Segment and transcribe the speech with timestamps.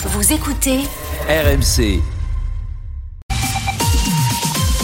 [0.00, 0.78] Vous écoutez
[1.28, 2.00] RMC.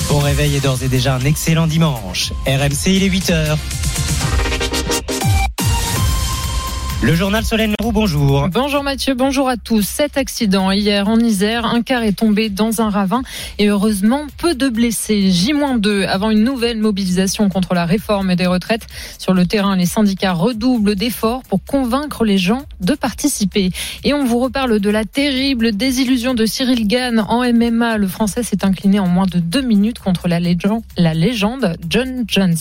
[0.08, 2.32] Bon réveil et d'ores et déjà un excellent dimanche.
[2.48, 3.56] RMC, il est 8h.
[7.04, 8.48] Le journal Solène Leroux, bonjour.
[8.48, 9.86] Bonjour Mathieu, bonjour à tous.
[9.86, 13.20] Cet accident hier en Isère, un car est tombé dans un ravin
[13.58, 15.30] et heureusement peu de blessés.
[15.30, 18.86] J-2 avant une nouvelle mobilisation contre la réforme des retraites.
[19.18, 23.68] Sur le terrain, les syndicats redoublent d'efforts pour convaincre les gens de participer.
[24.02, 27.98] Et on vous reparle de la terrible désillusion de Cyril Gann en MMA.
[27.98, 32.56] Le Français s'est incliné en moins de deux minutes contre la la légende John Jones.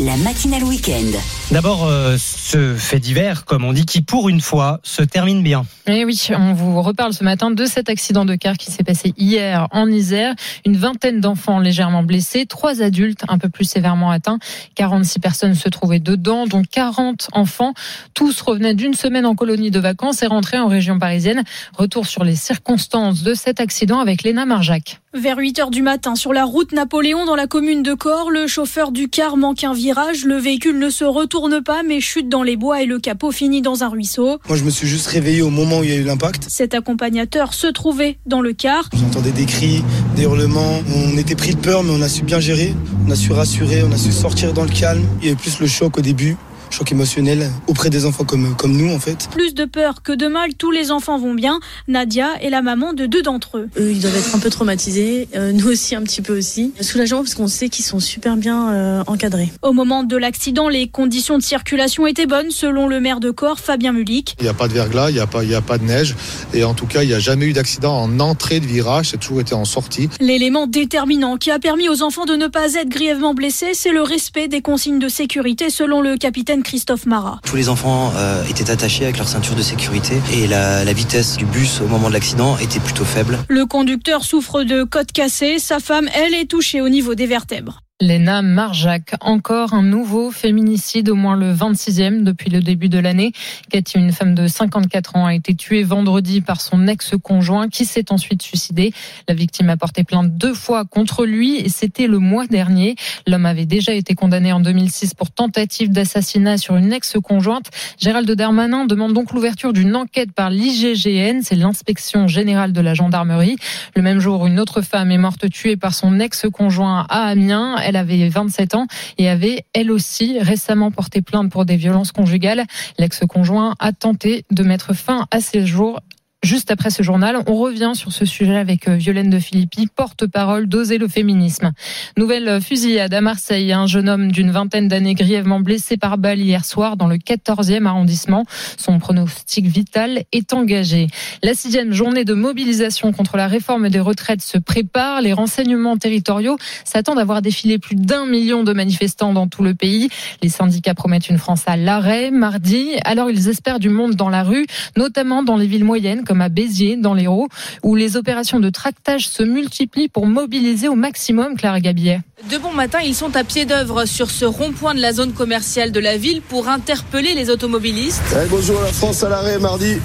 [0.00, 1.18] La matinale week-end.
[1.52, 5.66] D'abord, euh, ce fait divers, comme on dit, qui pour une fois se termine bien.
[5.86, 8.82] Et Eh oui, on vous reparle ce matin de cet accident de car qui s'est
[8.82, 10.34] passé hier en Isère.
[10.66, 14.38] Une vingtaine d'enfants légèrement blessés, trois adultes un peu plus sévèrement atteints.
[14.74, 17.72] 46 personnes se trouvaient dedans, dont 40 enfants.
[18.14, 21.44] Tous revenaient d'une semaine en colonie de vacances et rentraient en région parisienne.
[21.76, 25.00] Retour sur les circonstances de cet accident avec Léna Marjac.
[25.12, 28.48] Vers 8 heures du matin, sur la route Napoléon dans la commune de Corps, le
[28.48, 30.24] chauffeur du car manque un virage.
[30.24, 33.60] Le véhicule ne se retourne pas mais chute dans les bois et le capot finit
[33.60, 34.38] dans un ruisseau.
[34.48, 36.46] Moi, je me suis juste réveillé au moment où il y a eu l'impact.
[36.48, 38.88] Cet accompagnateur se trouvait dans le car.
[38.98, 39.84] J'entendais des cris,
[40.16, 40.80] des hurlements.
[40.96, 42.74] On était pris de peur, mais on a su bien gérer.
[43.06, 45.04] On a su rassurer, on a su sortir dans le calme.
[45.20, 46.38] Il y avait plus le choc au début.
[46.74, 49.28] Choc émotionnel auprès des enfants comme, comme nous en fait.
[49.30, 51.60] Plus de peur que de mal, tous les enfants vont bien.
[51.86, 53.68] Nadia est la maman de deux d'entre eux.
[53.78, 56.72] Eux, ils doivent être un peu traumatisés, euh, nous aussi un petit peu aussi.
[56.80, 59.52] Soulageant parce qu'on sait qu'ils sont super bien euh, encadrés.
[59.62, 63.60] Au moment de l'accident, les conditions de circulation étaient bonnes, selon le maire de Corps,
[63.60, 64.34] Fabien Mulic.
[64.40, 65.84] Il n'y a pas de verglas, il n'y a, pas- il y a pas de
[65.84, 66.16] neige.
[66.54, 69.10] Et en tout cas, il n'y a jamais eu d'accident en entrée de virage.
[69.10, 70.08] C'est toujours été en sortie.
[70.18, 74.02] L'élément déterminant qui a permis aux enfants de ne pas être grièvement blessés, c'est le
[74.02, 77.38] respect des consignes de sécurité, selon le capitaine Christophe Marat.
[77.44, 81.36] Tous les enfants euh, étaient attachés avec leur ceinture de sécurité et la, la vitesse
[81.36, 83.38] du bus au moment de l'accident était plutôt faible.
[83.48, 87.83] Le conducteur souffre de côte cassée, sa femme, elle, est touchée au niveau des vertèbres.
[88.00, 93.30] Léna Marjac, encore un nouveau féminicide, au moins le 26e depuis le début de l'année.
[93.70, 98.10] Cathy, une femme de 54 ans, a été tuée vendredi par son ex-conjoint qui s'est
[98.10, 98.92] ensuite suicidé.
[99.28, 102.96] La victime a porté plainte deux fois contre lui et c'était le mois dernier.
[103.28, 107.70] L'homme avait déjà été condamné en 2006 pour tentative d'assassinat sur une ex-conjointe.
[108.00, 113.54] Gérald Darmanin demande donc l'ouverture d'une enquête par l'IGGN, c'est l'inspection générale de la gendarmerie.
[113.94, 117.76] Le même jour, une autre femme est morte tuée par son ex-conjoint à Amiens.
[117.84, 118.86] Elle avait 27 ans
[119.18, 122.64] et avait, elle aussi, récemment porté plainte pour des violences conjugales.
[122.98, 126.00] L'ex-conjoint a tenté de mettre fin à ses jours
[126.44, 130.66] Juste après ce journal, on revient sur ce sujet avec euh, Violaine de Philippi, porte-parole
[130.66, 131.72] d'Oser le féminisme.
[132.18, 133.72] Nouvelle fusillade à Marseille.
[133.72, 137.86] Un jeune homme d'une vingtaine d'années grièvement blessé par balle hier soir dans le 14e
[137.86, 138.44] arrondissement.
[138.76, 141.06] Son pronostic vital est engagé.
[141.42, 145.22] La sixième journée de mobilisation contre la réforme des retraites se prépare.
[145.22, 149.72] Les renseignements territoriaux s'attendent à voir défiler plus d'un million de manifestants dans tout le
[149.72, 150.10] pays.
[150.42, 152.90] Les syndicats promettent une France à l'arrêt mardi.
[153.06, 154.66] Alors ils espèrent du monde dans la rue,
[154.98, 157.48] notamment dans les villes moyennes à Béziers, dans l'Hérault,
[157.82, 162.20] où les opérations de tractage se multiplient pour mobiliser au maximum Clara Gabillet.
[162.50, 165.92] De bon matin, ils sont à pied d'œuvre sur ce rond-point de la zone commerciale
[165.92, 168.22] de la ville pour interpeller les automobilistes.
[168.32, 169.98] Eh, bonjour la France à l'arrêt mardi.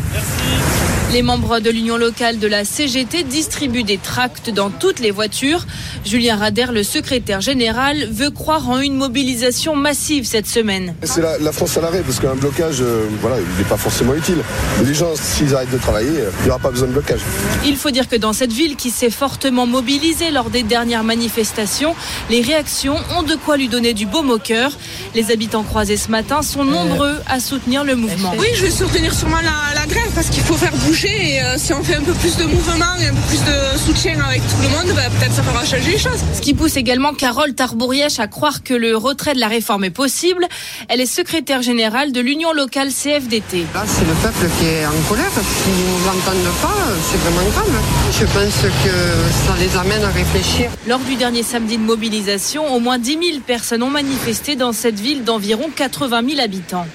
[1.12, 5.66] Les membres de l'union locale de la CGT distribuent des tracts dans toutes les voitures.
[6.06, 10.94] Julien Rader, le secrétaire général, veut croire en une mobilisation massive cette semaine.
[11.02, 14.14] C'est la, la France à l'arrêt parce qu'un blocage, euh, voilà, il n'est pas forcément
[14.14, 14.38] utile.
[14.80, 17.22] Mais les gens, s'ils arrêtent de travailler, euh, il n'y aura pas besoin de blocage.
[17.66, 21.96] Il faut dire que dans cette ville qui s'est fortement mobilisée lors des dernières manifestations,
[22.30, 24.74] les réactions ont de quoi lui donner du baume au cœur.
[25.16, 28.36] Les habitants croisés ce matin sont nombreux à soutenir le mouvement.
[28.38, 31.58] Oui, je vais soutenir sûrement la, la grève parce qu'il faut faire bouger et euh,
[31.58, 34.42] si on fait un peu plus de mouvement et un peu plus de soutien avec
[34.42, 36.20] tout le monde, bah, peut-être ça fera changer les choses.
[36.34, 39.92] Ce qui pousse également Carole Tarbourièche à croire que le retrait de la réforme est
[39.92, 40.46] possible.
[40.90, 43.66] Elle est secrétaire générale de l'Union locale CFDT.
[43.74, 45.32] Là, c'est le peuple qui est en colère.
[45.32, 46.76] S'ils ne nous entendent pas,
[47.10, 47.82] c'est vraiment grave.
[48.20, 50.70] Je pense que ça les amène à réfléchir.
[50.88, 55.00] Lors du dernier samedi de mobilisation, au moins 10 000 personnes ont manifesté dans cette
[55.00, 56.88] ville d'environ 80 000 habitants.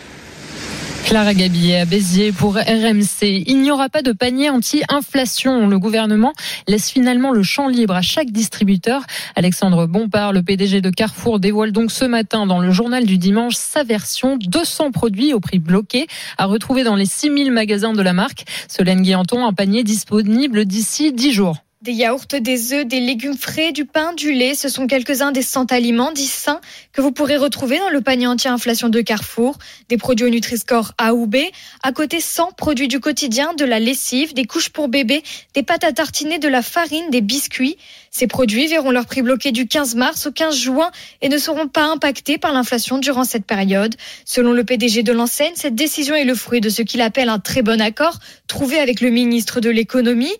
[1.04, 3.44] Clara Gabillet à Béziers pour RMC.
[3.46, 5.68] Il n'y aura pas de panier anti-inflation.
[5.68, 6.32] Le gouvernement
[6.66, 9.02] laisse finalement le champ libre à chaque distributeur.
[9.36, 13.54] Alexandre Bompard, le PDG de Carrefour, dévoile donc ce matin dans le journal du dimanche
[13.54, 16.06] sa version 200 produits au prix bloqué
[16.38, 18.44] à retrouver dans les 6000 magasins de la marque.
[18.68, 21.63] Solène Guillanton, un panier disponible d'ici 10 jours.
[21.84, 25.42] Des yaourts, des œufs, des légumes frais, du pain, du lait, ce sont quelques-uns des
[25.42, 26.62] 100 aliments dits sains
[26.94, 29.58] que vous pourrez retrouver dans le panier anti-inflation de Carrefour.
[29.90, 31.36] Des produits au Nutri-Score A ou B.
[31.82, 35.22] À côté, 100 produits du quotidien, de la lessive, des couches pour bébé,
[35.52, 37.76] des pâtes à tartiner, de la farine, des biscuits.
[38.10, 40.90] Ces produits verront leur prix bloqué du 15 mars au 15 juin
[41.20, 43.94] et ne seront pas impactés par l'inflation durant cette période.
[44.24, 47.40] Selon le PDG de l'enseigne, cette décision est le fruit de ce qu'il appelle un
[47.40, 50.32] très bon accord trouvé avec le ministre de l'économie.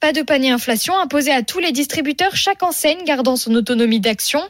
[0.00, 4.40] Pas de panier inflation imposé à tous les distributeurs, chaque enseigne gardant son autonomie d'action.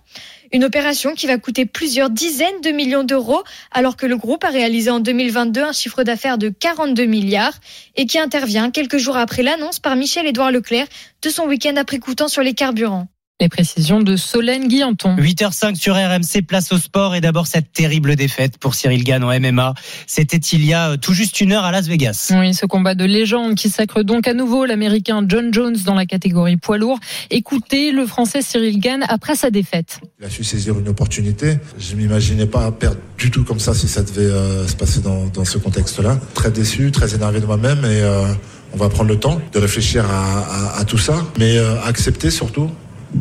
[0.53, 3.43] Une opération qui va coûter plusieurs dizaines de millions d'euros,
[3.73, 7.59] alors que le groupe a réalisé en 2022 un chiffre d'affaires de 42 milliards
[7.97, 10.87] et qui intervient quelques jours après l'annonce par Michel-Édouard Leclerc
[11.21, 13.09] de son week-end prix coûtant sur les carburants.
[13.41, 15.17] Les précisions de Solène Guillanton.
[15.17, 19.41] 8h05 sur RMC, place au sport et d'abord cette terrible défaite pour Cyril Gann en
[19.41, 19.73] MMA.
[20.07, 22.33] C'était il y a tout juste une heure à Las Vegas.
[22.37, 26.05] Oui, ce combat de légende qui sacre donc à nouveau l'américain John Jones dans la
[26.05, 26.99] catégorie poids lourd.
[27.31, 30.01] Écoutez le français Cyril Gann après sa défaite.
[30.21, 31.57] Il a su saisir une opportunité.
[31.79, 35.25] Je m'imaginais pas perdre du tout comme ça si ça devait euh, se passer dans,
[35.29, 36.19] dans ce contexte-là.
[36.35, 38.27] Très déçu, très énervé de moi-même et euh,
[38.75, 42.31] on va prendre le temps de réfléchir à, à, à tout ça, mais euh, accepter
[42.31, 42.71] surtout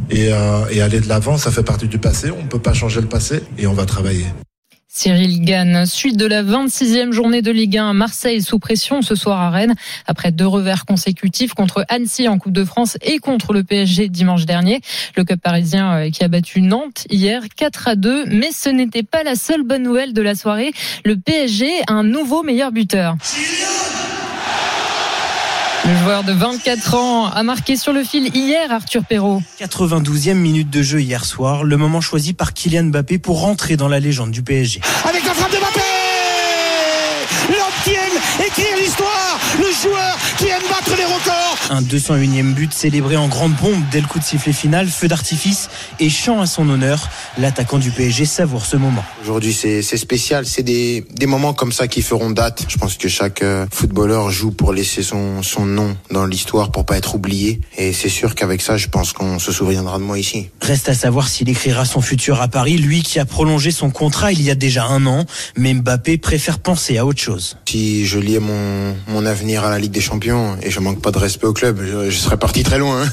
[0.10, 2.32] et, euh, et aller de l'avant, ça fait partie du passé.
[2.32, 4.26] On ne peut pas changer le passé et on va travailler.
[4.92, 9.40] Cyril Gann, suite de la 26e journée de Ligue 1, Marseille sous pression ce soir
[9.40, 9.76] à Rennes,
[10.08, 14.48] après deux revers consécutifs contre Annecy en Coupe de France et contre le PSG dimanche
[14.48, 14.82] dernier.
[15.16, 19.04] Le club parisien euh, qui a battu Nantes hier 4 à 2, mais ce n'était
[19.04, 20.74] pas la seule bonne nouvelle de la soirée.
[21.06, 23.16] Le PSG a un nouveau meilleur buteur.
[25.86, 29.42] Le joueur de 24 ans a marqué sur le fil hier Arthur Perrault.
[29.60, 33.88] 92e minute de jeu hier soir, le moment choisi par Kylian Mbappé pour rentrer dans
[33.88, 34.82] la légende du PSG.
[35.06, 35.80] Avec la frappe de Mbappé
[37.88, 40.18] aime écrire l'histoire, le joueur
[41.70, 45.70] Un 201e but célébré en grande pompe dès le coup de sifflet final, feu d'artifice
[46.00, 47.08] et chant à son honneur.
[47.38, 49.06] L'attaquant du PSG savoure ce moment.
[49.22, 52.66] Aujourd'hui c'est spécial, c'est des, des moments comme ça qui feront date.
[52.68, 56.86] Je pense que chaque euh, footballeur joue pour laisser son, son nom dans l'histoire pour
[56.86, 57.62] pas être oublié.
[57.78, 60.50] Et c'est sûr qu'avec ça, je pense qu'on se souviendra de moi ici.
[60.62, 64.32] Reste à savoir s'il écrira son futur à Paris, lui qui a prolongé son contrat
[64.32, 65.26] il y a déjà un an.
[65.56, 67.58] Mais Mbappé préfère penser à autre chose.
[67.68, 71.12] Si je liais mon, mon avenir à la Ligue des Champions et je manque pas
[71.12, 73.04] de respect au je, serais parti très loin.
[73.04, 73.10] hein.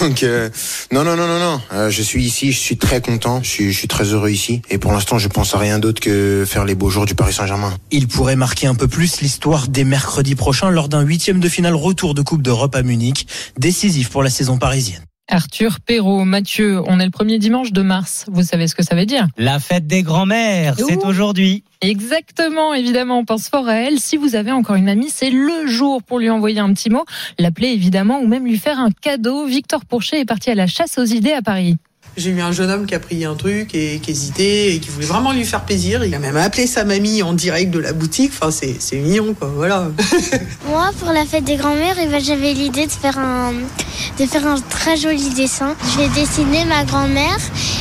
[0.00, 0.48] Donc euh,
[0.90, 1.60] non, non, non, non, non.
[1.72, 4.62] Euh, je suis ici, je suis très content, je suis, je suis très heureux ici.
[4.70, 7.32] Et pour l'instant, je pense à rien d'autre que faire les beaux jours du Paris
[7.32, 7.72] Saint-Germain.
[7.90, 11.74] Il pourrait marquer un peu plus l'histoire dès mercredi prochain lors d'un huitième de finale
[11.74, 13.26] retour de Coupe d'Europe à Munich,
[13.58, 15.02] décisif pour la saison parisienne.
[15.28, 18.26] Arthur Perrault, Mathieu, on est le premier dimanche de mars.
[18.28, 19.28] Vous savez ce que ça veut dire?
[19.38, 21.64] La fête des grands-mères, c'est aujourd'hui.
[21.80, 23.98] Exactement, évidemment, on pense fort à elle.
[23.98, 27.04] Si vous avez encore une amie, c'est le jour pour lui envoyer un petit mot,
[27.38, 29.46] l'appeler évidemment ou même lui faire un cadeau.
[29.46, 31.76] Victor Pourchet est parti à la chasse aux idées à Paris.
[32.16, 34.90] J'ai eu un jeune homme qui a pris un truc et qui hésitait et qui
[34.90, 36.04] voulait vraiment lui faire plaisir.
[36.04, 38.32] Il a même appelé sa mamie en direct de la boutique.
[38.34, 39.50] Enfin, c'est c'est mignon, quoi.
[39.54, 39.88] Voilà.
[40.68, 43.52] Moi, pour la fête des grands-mères, eh ben, j'avais l'idée de faire un
[44.18, 45.74] de faire un très joli dessin.
[45.92, 47.38] Je vais dessiner ma grand-mère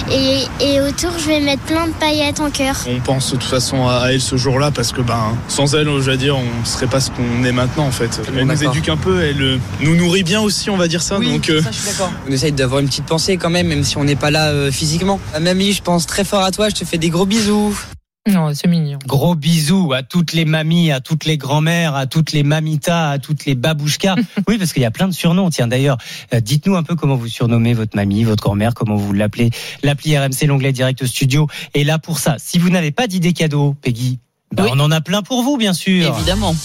[0.09, 2.75] et, et autour, je vais mettre plein de paillettes en cœur.
[2.87, 6.11] On pense de toute façon à elle ce jour-là parce que ben sans elle, je
[6.11, 8.21] veux dire, on serait pas ce qu'on est maintenant en fait.
[8.27, 8.73] Elle nous d'accord.
[8.73, 11.19] éduque un peu, elle euh, nous nourrit bien aussi, on va dire ça.
[11.19, 11.61] donc euh,
[12.27, 14.71] On essaye d'avoir une petite pensée quand même, même si on n'est pas là euh,
[14.71, 15.19] physiquement.
[15.39, 17.75] Mamie, je pense très fort à toi, je te fais des gros bisous.
[18.29, 18.99] Non, c'est mignon.
[19.07, 23.17] Gros bisous à toutes les mamies, à toutes les grand-mères, à toutes les mamitas, à
[23.17, 24.15] toutes les babouchkas.
[24.47, 25.49] oui, parce qu'il y a plein de surnoms.
[25.49, 25.97] Tiens, d'ailleurs,
[26.35, 29.49] euh, dites-nous un peu comment vous surnommez votre mamie, votre grand-mère, comment vous l'appelez.
[29.81, 32.35] L'appli RMC, l'onglet Direct Studio est là pour ça.
[32.37, 34.19] Si vous n'avez pas d'idée cadeau, Peggy,
[34.53, 36.15] bah, on en a plein pour vous, bien sûr.
[36.15, 36.55] Évidemment.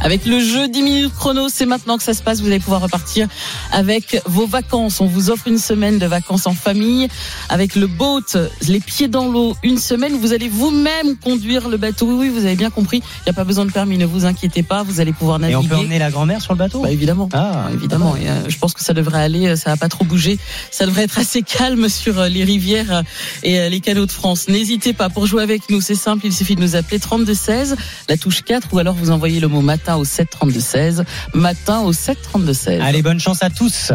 [0.00, 2.40] Avec le jeu 10 minutes chrono, c'est maintenant que ça se passe.
[2.40, 3.26] Vous allez pouvoir repartir
[3.72, 5.00] avec vos vacances.
[5.00, 7.08] On vous offre une semaine de vacances en famille
[7.48, 8.20] avec le boat,
[8.68, 10.16] les pieds dans l'eau, une semaine.
[10.18, 12.06] Vous allez vous-même conduire le bateau.
[12.06, 12.98] Oui, oui, vous avez bien compris.
[12.98, 13.98] Il n'y a pas besoin de permis.
[13.98, 14.82] Ne vous inquiétez pas.
[14.82, 15.58] Vous allez pouvoir Et naviguer.
[15.58, 16.82] on peut emmener la grand-mère sur le bateau?
[16.82, 17.28] Bah, évidemment.
[17.32, 18.16] Ah, évidemment.
[18.16, 20.38] Et, euh, je pense que ça devrait aller, euh, ça va pas trop bouger.
[20.70, 23.02] Ça devrait être assez calme sur euh, les rivières
[23.42, 24.48] et les canaux de France.
[24.48, 25.80] N'hésitez pas pour jouer avec nous.
[25.80, 27.76] C'est simple, il suffit de nous appeler 32 16,
[28.08, 31.80] la touche 4 ou alors vous envoyez le mot matin au 7 32 16, matin
[31.80, 32.80] au 7 32 16.
[32.82, 33.92] Allez, bonne chance à tous.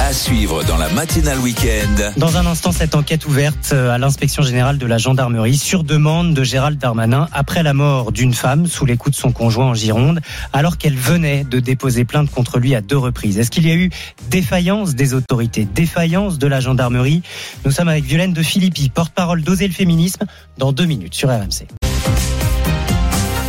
[0.00, 2.12] À suivre dans la matinale week-end.
[2.16, 6.34] Dans un instant, cette enquête ouverte euh, à l'inspection générale de la gendarmerie sur demande
[6.34, 9.74] de Gérald Darmanin après la mort d'une femme sous les coups de son conjoint en
[9.74, 10.20] Gironde,
[10.52, 13.38] alors qu'elle venait de déposer plainte contre lui à deux reprises.
[13.38, 13.90] Est-ce qu'il y a eu
[14.30, 17.22] défaillance des autorités, défaillance de la gendarmerie?
[17.64, 20.24] Nous sommes avec Violaine de Philippi, porte-parole d'Oser le féminisme,
[20.58, 21.83] dans deux minutes sur RMC.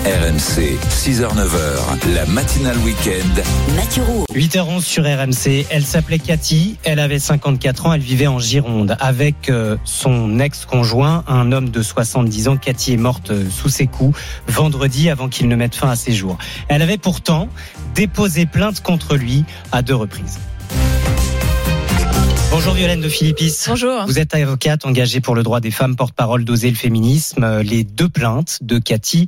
[0.05, 3.41] RMC, 6h-9h, la matinale week-end.
[3.75, 4.25] Mathieu Roux.
[4.35, 5.65] 8h11 sur RMC.
[5.71, 11.23] Elle s'appelait Cathy, elle avait 54 ans, elle vivait en Gironde avec euh, son ex-conjoint,
[11.27, 12.57] un homme de 70 ans.
[12.57, 14.15] Cathy est morte euh, sous ses coups
[14.47, 16.37] vendredi avant qu'il ne mette fin à ses jours.
[16.67, 17.49] Elle avait pourtant
[17.95, 20.37] déposé plainte contre lui à deux reprises.
[22.65, 23.53] Bonjour Violaine de Philippis.
[23.67, 24.07] Bonjour.
[24.07, 27.59] Vous êtes avocate engagée pour le droit des femmes, porte-parole d'Oser le féminisme.
[27.61, 29.27] Les deux plaintes de Cathy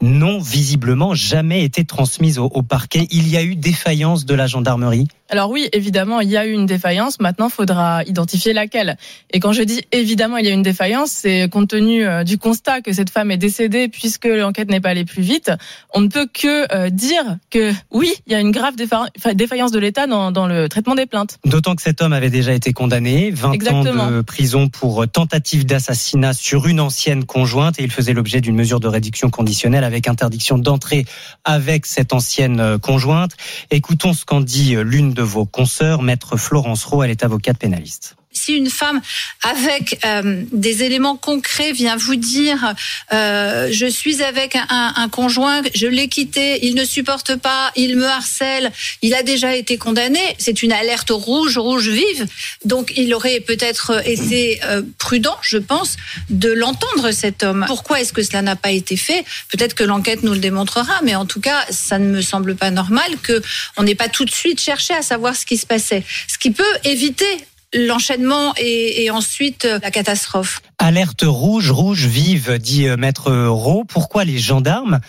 [0.00, 3.06] n'ont visiblement jamais été transmises au, au parquet.
[3.10, 5.06] Il y a eu défaillance de la gendarmerie.
[5.30, 7.20] Alors oui, évidemment, il y a eu une défaillance.
[7.20, 8.96] Maintenant, il faudra identifier laquelle.
[9.32, 12.38] Et quand je dis évidemment il y a une défaillance, c'est compte tenu euh, du
[12.38, 15.50] constat que cette femme est décédée puisque l'enquête n'est pas allée plus vite.
[15.94, 19.34] On ne peut que euh, dire que oui, il y a une grave défa- enfin,
[19.34, 21.38] défaillance de l'État dans, dans le traitement des plaintes.
[21.44, 24.04] D'autant que cet homme avait déjà été condamné, 20 Exactement.
[24.04, 28.56] ans de prison pour tentative d'assassinat sur une ancienne conjointe et il faisait l'objet d'une
[28.56, 31.04] mesure de réduction conditionnelle avec interdiction d'entrer
[31.44, 33.32] avec cette ancienne euh, conjointe.
[33.70, 37.58] Écoutons ce qu'en dit euh, l'une de vos consoeurs, maître Florence Rowe, elle est avocate
[37.58, 38.16] pénaliste.
[38.38, 39.00] Si une femme
[39.42, 42.74] avec euh, des éléments concrets vient vous dire
[43.12, 48.06] euh, je suis avec un, conjoint, je l'ai quitté, il ne supporte pas, il me
[48.06, 48.70] harcèle,
[49.02, 52.26] il a déjà été condamné, c'est une alerte rouge, rouge vive.
[52.64, 55.96] Donc il aurait peut-être été euh, prudent, je pense,
[56.30, 57.64] de l'entendre cet homme.
[57.66, 59.24] Pourquoi est-ce que cela n'a pas été fait?
[59.50, 62.70] Peut-être que l'enquête nous le démontrera, mais en tout cas, ça ne me semble pas
[62.70, 63.42] normal que
[63.76, 66.04] on n'ait pas tout de suite cherché à savoir ce qui se passait.
[66.28, 67.26] Ce qui peut éviter
[67.74, 70.60] l'enchaînement et, ensuite euh, la catastrophe.
[70.78, 73.84] Alerte rouge, rouge vive, dit euh, maître Rowe.
[73.84, 75.00] Pourquoi les gendarmes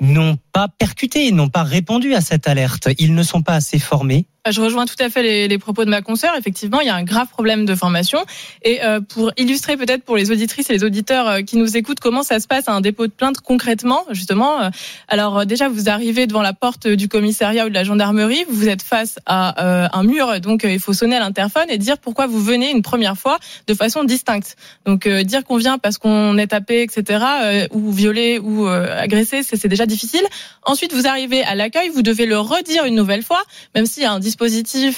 [0.00, 2.88] n'ont pas percuté, n'ont pas répondu à cette alerte?
[2.98, 5.90] Ils ne sont pas assez formés Je rejoins tout à fait les, les propos de
[5.90, 6.34] ma consoeur.
[6.36, 8.18] Effectivement, il y a un grave problème de formation.
[8.62, 12.00] Et euh, pour illustrer peut-être pour les auditrices et les auditeurs euh, qui nous écoutent
[12.00, 14.60] comment ça se passe à un dépôt de plainte concrètement, justement.
[14.62, 14.70] euh,
[15.08, 18.68] alors euh, déjà, vous arrivez devant la porte du commissariat ou de la gendarmerie, vous
[18.68, 22.26] êtes face à euh, un mur, donc il faut sonner à l'interphone et dire pourquoi
[22.26, 24.56] vous venez une première fois de façon distincte.
[24.86, 27.24] Donc euh, dire qu'on vient parce qu'on est tapé, etc.,
[27.72, 30.22] ou violé ou agressé, c'est déjà difficile.
[30.64, 33.42] Ensuite, vous arrivez à l'accueil, vous devez le redire une nouvelle fois,
[33.74, 34.37] même s'il y a un dispositif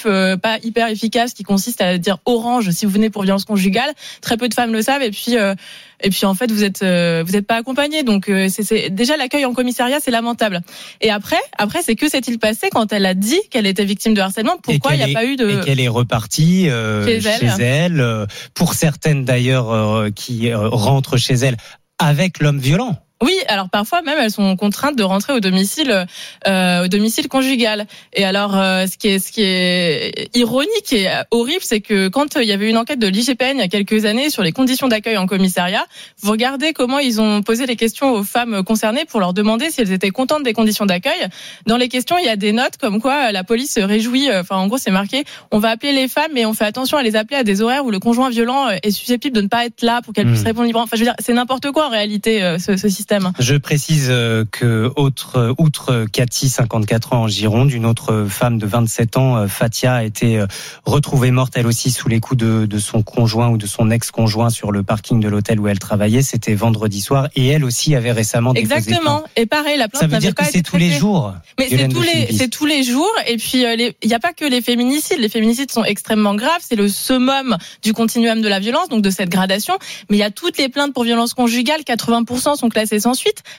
[0.05, 3.91] euh, pas hyper efficace qui consiste à dire orange si vous venez pour violence conjugale.
[4.21, 5.55] Très peu de femmes le savent et puis euh,
[6.03, 8.03] et puis en fait vous êtes euh, vous êtes pas accompagné.
[8.03, 10.61] Donc euh, c'est c'est- déjà l'accueil en commissariat c'est lamentable.
[11.01, 14.21] Et après après c'est que s'est-il passé quand elle a dit qu'elle était victime de
[14.21, 14.57] harcèlement?
[14.61, 17.61] Pourquoi il n'y a pas eu de et qu'elle est repartie euh, Chez elle.
[17.61, 21.57] elle, euh, pour certaines d'ailleurs euh, qui rentrent chez elle
[21.99, 22.97] avec l'homme violent.
[23.21, 26.05] Oui, alors parfois même elles sont contraintes de rentrer au domicile,
[26.47, 27.85] euh, au domicile conjugal.
[28.13, 32.35] Et alors, euh, ce qui est, ce qui est ironique et horrible, c'est que quand
[32.35, 34.87] il y avait une enquête de l'IGPN il y a quelques années sur les conditions
[34.87, 35.85] d'accueil en commissariat,
[36.21, 39.81] vous regardez comment ils ont posé les questions aux femmes concernées pour leur demander si
[39.81, 41.27] elles étaient contentes des conditions d'accueil.
[41.67, 44.29] Dans les questions, il y a des notes comme quoi euh, la police se réjouit.
[44.29, 46.97] euh, Enfin, en gros, c'est marqué on va appeler les femmes, mais on fait attention
[46.97, 49.47] à les appeler à des horaires où le conjoint violent euh, est susceptible de ne
[49.47, 50.31] pas être là pour qu'elles Hmm.
[50.33, 50.85] puissent répondre librement.
[50.85, 53.10] Enfin, je veux dire, c'est n'importe quoi en réalité euh, ce, ce système.
[53.39, 58.65] Je précise euh, que autre, outre Cathy, 54 ans en Gironde, une autre femme de
[58.65, 60.47] 27 ans, euh, Fatia, a été euh,
[60.85, 64.49] retrouvée morte elle aussi sous les coups de, de son conjoint ou de son ex-conjoint
[64.49, 66.21] sur le parking de l'hôtel où elle travaillait.
[66.21, 69.23] C'était vendredi soir et elle aussi avait récemment Exactement.
[69.35, 71.33] Et pareil, la plainte Ça veut dire que c'est tous les jours.
[71.59, 73.11] Mais c'est tous les, c'est tous les jours.
[73.27, 75.19] Et puis, il n'y a pas que les féminicides.
[75.19, 76.61] Les féminicides sont extrêmement graves.
[76.61, 79.77] C'est le summum du continuum de la violence, donc de cette gradation.
[80.09, 81.81] Mais il y a toutes les plaintes pour violence conjugale.
[81.81, 83.00] 80% sont classées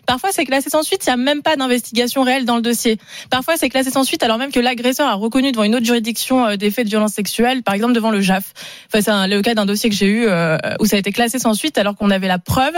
[0.06, 1.04] Parfois, c'est classé sans suite.
[1.06, 2.98] Il n'y a même pas d'investigation réelle dans le dossier.
[3.30, 6.46] Parfois, c'est classé sans suite, alors même que l'agresseur a reconnu devant une autre juridiction
[6.46, 8.52] euh, des faits de violence sexuelle, par exemple devant le JAF.
[8.88, 11.38] Enfin, c'est le cas d'un dossier que j'ai eu euh, où ça a été classé
[11.38, 12.74] sans suite, alors qu'on avait la preuve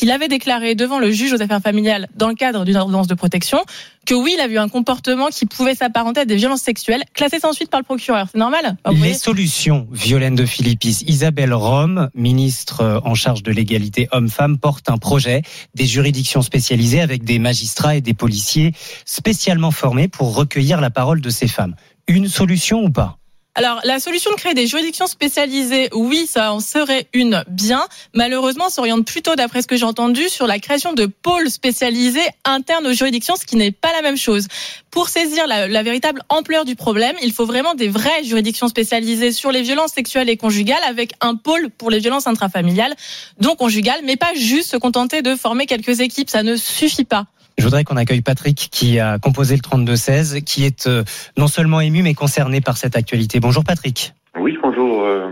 [0.00, 3.12] qu'il avait déclaré devant le juge aux affaires familiales dans le cadre d'une ordonnance de
[3.12, 3.58] protection
[4.06, 7.38] que oui, il a eu un comportement qui pouvait s'apparenter à des violences sexuelles, classé
[7.38, 8.26] sans suite par le procureur.
[8.32, 14.08] C'est normal Les solutions, Violaine de Philippis, Isabelle Rome, ministre euh, en charge de l'égalité
[14.10, 15.42] homme-femme, porte un projet
[15.74, 18.72] des juridictions spécialisées avec des magistrats et des policiers
[19.04, 21.74] spécialement formés pour recueillir la parole de ces femmes.
[22.08, 23.18] Une solution ou pas?
[23.56, 27.84] Alors, la solution de créer des juridictions spécialisées, oui, ça en serait une bien.
[28.14, 32.86] Malheureusement, s'oriente plutôt, d'après ce que j'ai entendu, sur la création de pôles spécialisés internes
[32.86, 34.46] aux juridictions, ce qui n'est pas la même chose.
[34.92, 39.32] Pour saisir la, la véritable ampleur du problème, il faut vraiment des vraies juridictions spécialisées
[39.32, 42.94] sur les violences sexuelles et conjugales, avec un pôle pour les violences intrafamiliales,
[43.40, 47.26] donc conjugales, mais pas juste se contenter de former quelques équipes, ça ne suffit pas.
[47.58, 51.02] Je voudrais qu'on accueille Patrick qui a composé le 32-16, qui est euh,
[51.36, 53.38] non seulement ému mais concerné par cette actualité.
[53.40, 54.12] Bonjour Patrick.
[54.38, 55.02] Oui, bonjour.
[55.04, 55.28] euh,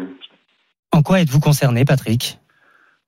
[0.92, 2.38] En quoi êtes-vous concerné Patrick?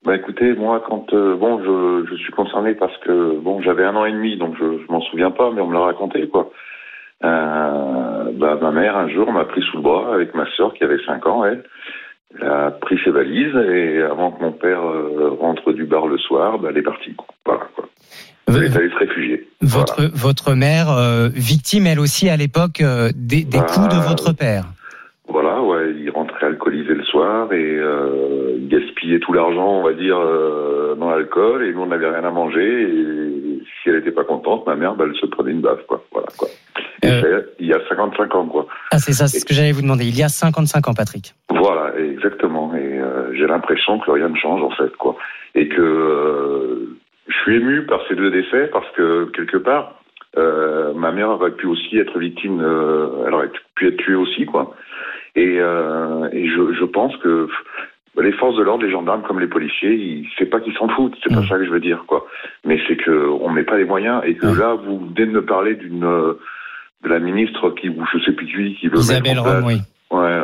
[0.03, 3.95] Bah écoutez, moi quand euh, bon je, je suis concerné parce que bon j'avais un
[3.95, 6.49] an et demi donc je, je m'en souviens pas mais on me l'a raconté quoi.
[7.21, 10.97] Bah, ma mère un jour m'a pris sous le bras avec ma sœur qui avait
[11.05, 11.63] 5 ans elle.
[12.39, 14.81] Elle a pris ses valises et avant que mon père
[15.39, 17.13] rentre du bar le soir, bah, elle est partie.
[17.45, 17.85] Voilà quoi.
[18.57, 19.47] Elle est allée se réfugier.
[19.61, 24.05] Votre, votre mère, euh, victime elle aussi à l'époque euh, des, des coups de Bah,
[24.07, 24.65] votre père.
[25.27, 29.93] Voilà, ouais, il rentrait alcoolisé le soir et euh, il gaspillait tout l'argent, on va
[29.93, 34.11] dire, euh, dans l'alcool et nous on n'avait rien à manger et si elle n'était
[34.11, 36.03] pas contente, ma mère, bah, elle se prenait une baffe, quoi.
[36.11, 36.47] Voilà, quoi.
[37.03, 37.09] Et
[37.59, 38.67] il y a 55 ans, quoi.
[38.91, 40.05] Ah c'est ça, c'est ce que j'allais vous demander.
[40.05, 41.33] Il y a 55 ans, Patrick.
[41.49, 42.75] Voilà, exactement.
[42.75, 45.15] Et euh, j'ai l'impression que rien ne change en fait, quoi.
[45.55, 46.97] Et que euh,
[47.31, 49.95] je suis ému par ces deux décès parce que quelque part,
[50.37, 54.45] euh, ma mère aurait pu aussi être victime, euh, elle aurait pu être tuée aussi,
[54.45, 54.75] quoi.
[55.35, 57.47] Et, euh, et je, je pense que
[58.21, 61.15] les forces de l'ordre, les gendarmes comme les policiers, ils- c'est pas qu'ils s'en foutent,
[61.23, 62.27] c'est pas ça que je veux dire, quoi.
[62.65, 63.11] Mais c'est que
[63.41, 66.01] on met pas les moyens et que là, vous venez de me parler d'une
[67.03, 69.55] de la ministre qui, ou je sais plus qui, qui veut Isabelle mettre en place.
[69.63, 69.77] Rome, oui.
[70.11, 70.39] Ouais,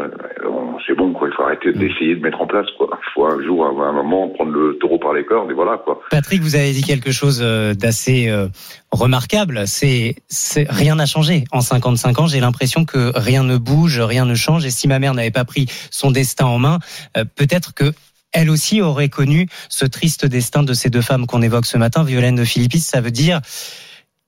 [0.88, 1.28] c'est bon, quoi.
[1.28, 2.88] Il faut arrêter d'essayer de mettre en place, quoi.
[2.92, 5.78] Il faut un jour, à un moment, prendre le taureau par les cornes et voilà,
[5.84, 6.00] quoi.
[6.10, 8.48] Patrick, vous avez dit quelque chose euh, d'assez euh,
[8.92, 9.68] remarquable.
[9.68, 12.28] C'est, c'est rien n'a changé en 55 ans.
[12.28, 14.66] J'ai l'impression que rien ne bouge, rien ne change.
[14.66, 16.80] Et si ma mère n'avait pas pris son destin en main,
[17.18, 17.92] euh, peut-être que
[18.34, 22.04] elle aussi aurait connu ce triste destin de ces deux femmes qu'on évoque ce matin.
[22.04, 23.42] Violaine de Philippis, ça veut dire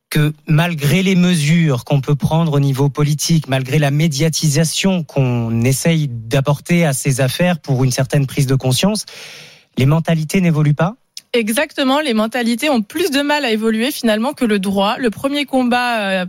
[0.09, 6.07] que malgré les mesures qu'on peut prendre au niveau politique, malgré la médiatisation qu'on essaye
[6.07, 9.05] d'apporter à ces affaires pour une certaine prise de conscience,
[9.77, 10.95] les mentalités n'évoluent pas?
[11.33, 14.97] Exactement, les mentalités ont plus de mal à évoluer finalement que le droit.
[14.97, 16.25] Le premier combat euh,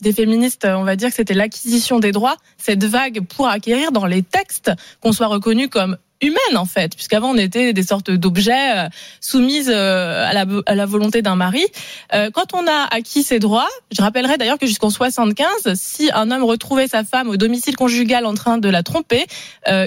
[0.00, 4.06] des féministes, on va dire que c'était l'acquisition des droits, cette vague pour acquérir dans
[4.06, 8.78] les textes qu'on soit reconnu comme humaine en fait, puisqu'avant on était des sortes d'objets
[8.78, 8.88] euh,
[9.20, 11.64] soumises euh, à la, à la volonté d'un mari.
[12.12, 16.30] Euh, Quand on a acquis ces droits, je rappellerai d'ailleurs que jusqu'en 75, si un
[16.30, 19.24] homme retrouvait sa femme au domicile conjugal en train de la tromper,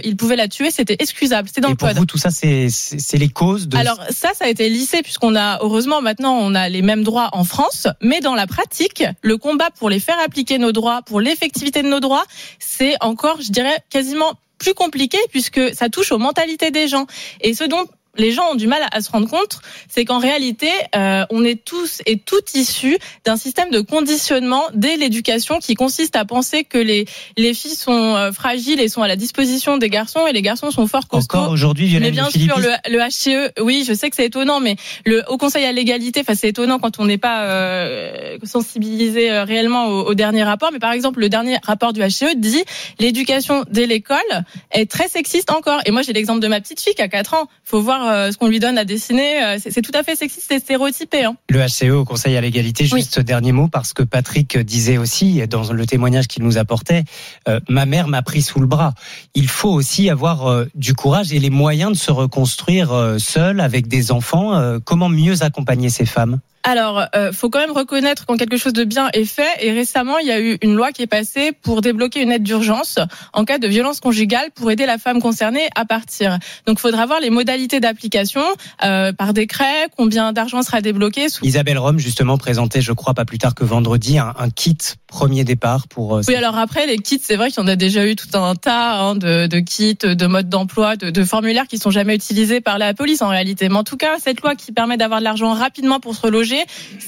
[0.03, 1.97] il pouvait la tuer, c'était excusable, c'est dans Et le pour code.
[1.97, 2.69] vous, tout ça, c'est
[3.17, 3.77] les causes de.
[3.77, 7.29] Alors ça, ça a été lissé puisqu'on a heureusement maintenant on a les mêmes droits
[7.33, 11.21] en France, mais dans la pratique, le combat pour les faire appliquer nos droits, pour
[11.21, 12.25] l'effectivité de nos droits,
[12.59, 17.05] c'est encore, je dirais, quasiment plus compliqué puisque ça touche aux mentalités des gens.
[17.41, 17.85] Et ce dont
[18.17, 21.63] les gens ont du mal à se rendre compte, c'est qu'en réalité, euh, on est
[21.63, 26.77] tous et toutes issus d'un système de conditionnement dès l'éducation qui consiste à penser que
[26.77, 27.05] les
[27.37, 30.71] les filles sont euh, fragiles et sont à la disposition des garçons et les garçons
[30.71, 31.37] sont forts costauds.
[31.37, 34.75] Encore aujourd'hui, Mais bien sûr, le, le HCE, oui, je sais que c'est étonnant, mais
[35.05, 39.43] le Haut Conseil à l'égalité, enfin c'est étonnant quand on n'est pas euh, sensibilisé euh,
[39.43, 40.71] réellement au, au dernier rapport.
[40.71, 42.63] Mais par exemple, le dernier rapport du HCE dit
[42.99, 44.17] l'éducation dès l'école
[44.71, 45.79] est très sexiste encore.
[45.85, 47.47] Et moi, j'ai l'exemple de ma petite fille qui a 4 ans.
[47.63, 49.43] Faut voir euh, ce qu'on lui donne à dessiner.
[49.43, 51.23] Euh, C'est tout à fait sexiste et stéréotypé.
[51.23, 51.35] Hein.
[51.49, 55.71] Le HCE au Conseil à l'égalité, juste dernier mot, parce que Patrick disait aussi, dans
[55.71, 57.03] le témoignage qu'il nous apportait,
[57.47, 58.93] euh, ma mère m'a pris sous le bras.
[59.35, 64.11] Il faut aussi avoir du courage et les moyens de se reconstruire seul, avec des
[64.11, 64.79] enfants.
[64.83, 66.39] Comment mieux accompagner ces femmes?
[66.63, 69.47] Alors, euh, faut quand même reconnaître quand quelque chose de bien est fait.
[69.61, 72.43] Et récemment, il y a eu une loi qui est passée pour débloquer une aide
[72.43, 72.99] d'urgence
[73.33, 76.39] en cas de violence conjugale pour aider la femme concernée à partir.
[76.65, 78.41] Donc, faudra voir les modalités d'application
[78.83, 81.29] euh, par décret, combien d'argent sera débloqué.
[81.29, 81.45] Sous...
[81.45, 85.43] Isabelle Rome, justement, présentait, je crois, pas plus tard que vendredi, un, un kit premier
[85.43, 86.17] départ pour...
[86.17, 88.27] euh, Oui, alors après, les kits, c'est vrai qu'il y en a déjà eu tout
[88.37, 92.15] un tas hein, de, de kits, de modes d'emploi, de, de formulaires qui sont jamais
[92.15, 93.69] utilisés par la police en réalité.
[93.69, 96.59] Mais en tout cas, cette loi qui permet d'avoir de l'argent rapidement pour se reloger,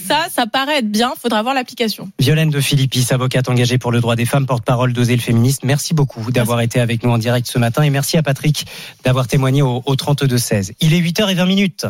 [0.08, 1.14] ça, ça paraît être bien.
[1.22, 2.10] Faudra voir l'application.
[2.20, 5.62] Violaine de Philippis, avocate engagée pour le droit des femmes, porte-parole d'Oser le féministe.
[5.64, 8.66] Merci beaucoup d'avoir été avec nous en direct ce matin et merci à Patrick
[9.04, 10.72] d'avoir témoigné au, au 32-16.
[10.82, 11.86] Il est 8h20 minutes.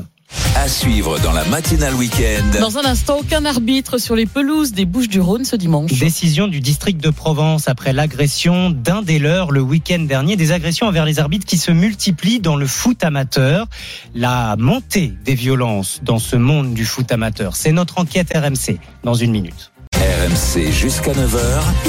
[0.55, 2.59] À suivre dans la matinale week-end.
[2.59, 5.91] Dans un instant, aucun arbitre sur les pelouses des Bouches-du-Rhône ce dimanche.
[5.99, 10.35] Décision du district de Provence après l'agression d'un des leurs le week-end dernier.
[10.35, 13.67] Des agressions envers les arbitres qui se multiplient dans le foot amateur.
[14.13, 17.55] La montée des violences dans ce monde du foot amateur.
[17.55, 19.71] C'est notre enquête RMC dans une minute.
[19.99, 21.37] RMC jusqu'à 9h.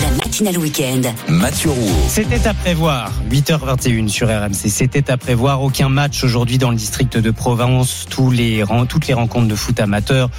[0.00, 1.02] La matinale week-end.
[1.28, 2.08] Mathieu Rouault.
[2.08, 3.12] C'était à prévoir.
[3.30, 4.54] 8h21 sur RMC.
[4.68, 5.62] C'était à prévoir.
[5.62, 8.06] Aucun match aujourd'hui dans le district de Provence.
[8.10, 10.30] Tous les, ren- toutes les rencontres de foot amateur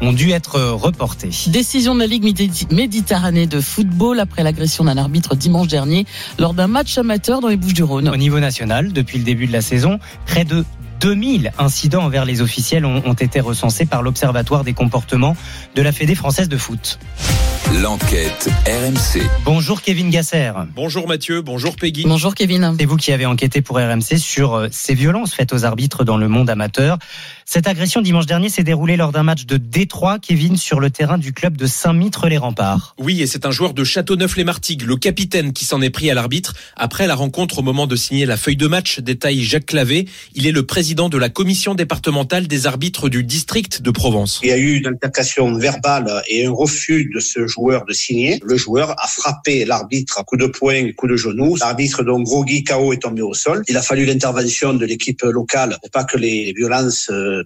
[0.00, 1.30] ont dû être reportées.
[1.48, 6.06] Décision de la Ligue Médi- Méditerranée de football après l'agression d'un arbitre dimanche dernier
[6.38, 8.08] lors d'un match amateur dans les Bouches-du-Rhône.
[8.08, 10.64] Au niveau national, depuis le début de la saison, près de
[11.00, 15.36] 2000 incidents envers les officiels ont, ont été recensés par l'Observatoire des comportements
[15.74, 16.98] de la Fédé française de foot.
[17.82, 19.22] L'enquête RMC.
[19.44, 20.52] Bonjour Kevin Gasser.
[20.74, 22.04] Bonjour Mathieu, bonjour Peggy.
[22.06, 22.74] Bonjour Kevin.
[22.78, 26.16] C'est vous qui avez enquêté pour RMC sur euh, ces violences faites aux arbitres dans
[26.16, 26.98] le monde amateur.
[27.50, 31.16] Cette agression dimanche dernier s'est déroulée lors d'un match de Détroit, Kevin, sur le terrain
[31.16, 32.94] du club de Saint-Mitre-les-Remparts.
[32.98, 36.52] Oui, et c'est un joueur de Châteauneuf-les-Martigues, le capitaine, qui s'en est pris à l'arbitre
[36.76, 40.04] après la rencontre au moment de signer la feuille de match, détaille Jacques Clavé.
[40.34, 44.40] Il est le président de la commission départementale des arbitres du district de Provence.
[44.42, 48.40] Il y a eu une altercation verbale et un refus de ce joueur de signer.
[48.44, 51.56] Le joueur a frappé l'arbitre à coup de poing, coup de genou.
[51.56, 53.62] L'arbitre, donc Grogui KO, est tombé au sol.
[53.68, 57.37] Il a fallu l'intervention de l'équipe locale pour pas que les violences euh,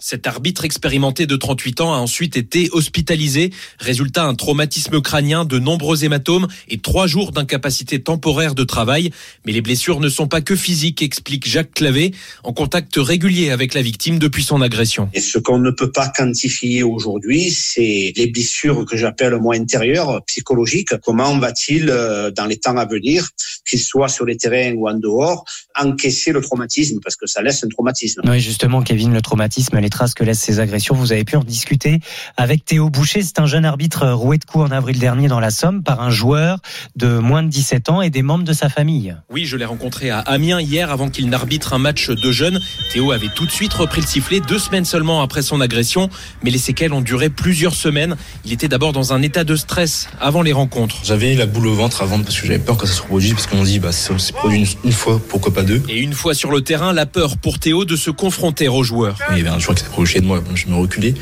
[0.00, 3.50] Cet arbitre expérimenté de 38 ans a ensuite été hospitalisé.
[3.78, 9.10] Résultat, un traumatisme crânien, de nombreux hématomes et trois jours d'incapacité temporaire de travail.
[9.46, 13.74] Mais les blessures ne sont pas que physiques, explique Jacques Clavé, en contact régulier avec
[13.74, 15.08] la victime depuis son agression.
[15.12, 20.22] Et ce qu'on ne peut pas quantifier aujourd'hui, c'est les blessures que j'appelle moi intérieures,
[20.26, 20.90] psychologiques.
[21.02, 23.28] Comment va-t-il, euh, dans les temps à venir,
[23.68, 25.44] qu'il soit sur les terrains ou en dehors,
[25.80, 27.00] encaisser le traumatisme?
[27.02, 28.22] Parce que ça laisse un traumatisme.
[28.24, 31.42] Oui, justement, Kevin, le traumatisme, les traces que laissent ces agressions, vous avez pu en
[31.42, 32.00] discuter
[32.36, 33.22] avec Théo Boucher.
[33.22, 36.10] C'est un jeune arbitre roué de coups en avril dernier dans la Somme par un
[36.10, 36.58] joueur
[36.94, 39.16] de moins de 17 ans et des membres de sa famille.
[39.30, 42.60] Oui, je l'ai rencontré à Amiens hier avant qu'il n'arbitre un match de jeunes.
[42.92, 46.08] Théo avait tout de suite repris le sifflet deux semaines seulement après son agression,
[46.42, 48.16] mais les séquelles ont duré plusieurs semaines.
[48.44, 50.96] Il était d'abord dans un état de stress avant les rencontres.
[51.02, 53.46] J'avais la boule au ventre avant parce que j'avais peur que ça se reproduise parce
[53.46, 55.82] qu'on dit bah ça s'est produit une, une fois, pourquoi pas deux?
[55.88, 59.13] Et une fois sur le terrain, la peur pour Théo de se confronter aux joueurs.
[59.32, 61.14] Il y avait un joueur qui s'est approché de moi, Bon, je me reculais,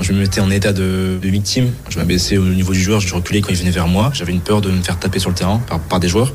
[0.00, 3.14] je me mettais en état de, de victime, je m'abaissais au niveau du joueur, je
[3.14, 5.34] reculais quand il venait vers moi, j'avais une peur de me faire taper sur le
[5.36, 6.32] terrain par, par des joueurs,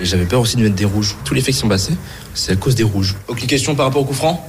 [0.00, 1.16] et j'avais peur aussi de mettre des rouges.
[1.24, 1.94] Tous les faits qui sont passés,
[2.34, 3.16] c'est à cause des rouges.
[3.28, 4.46] Aucune question par rapport au coup franc?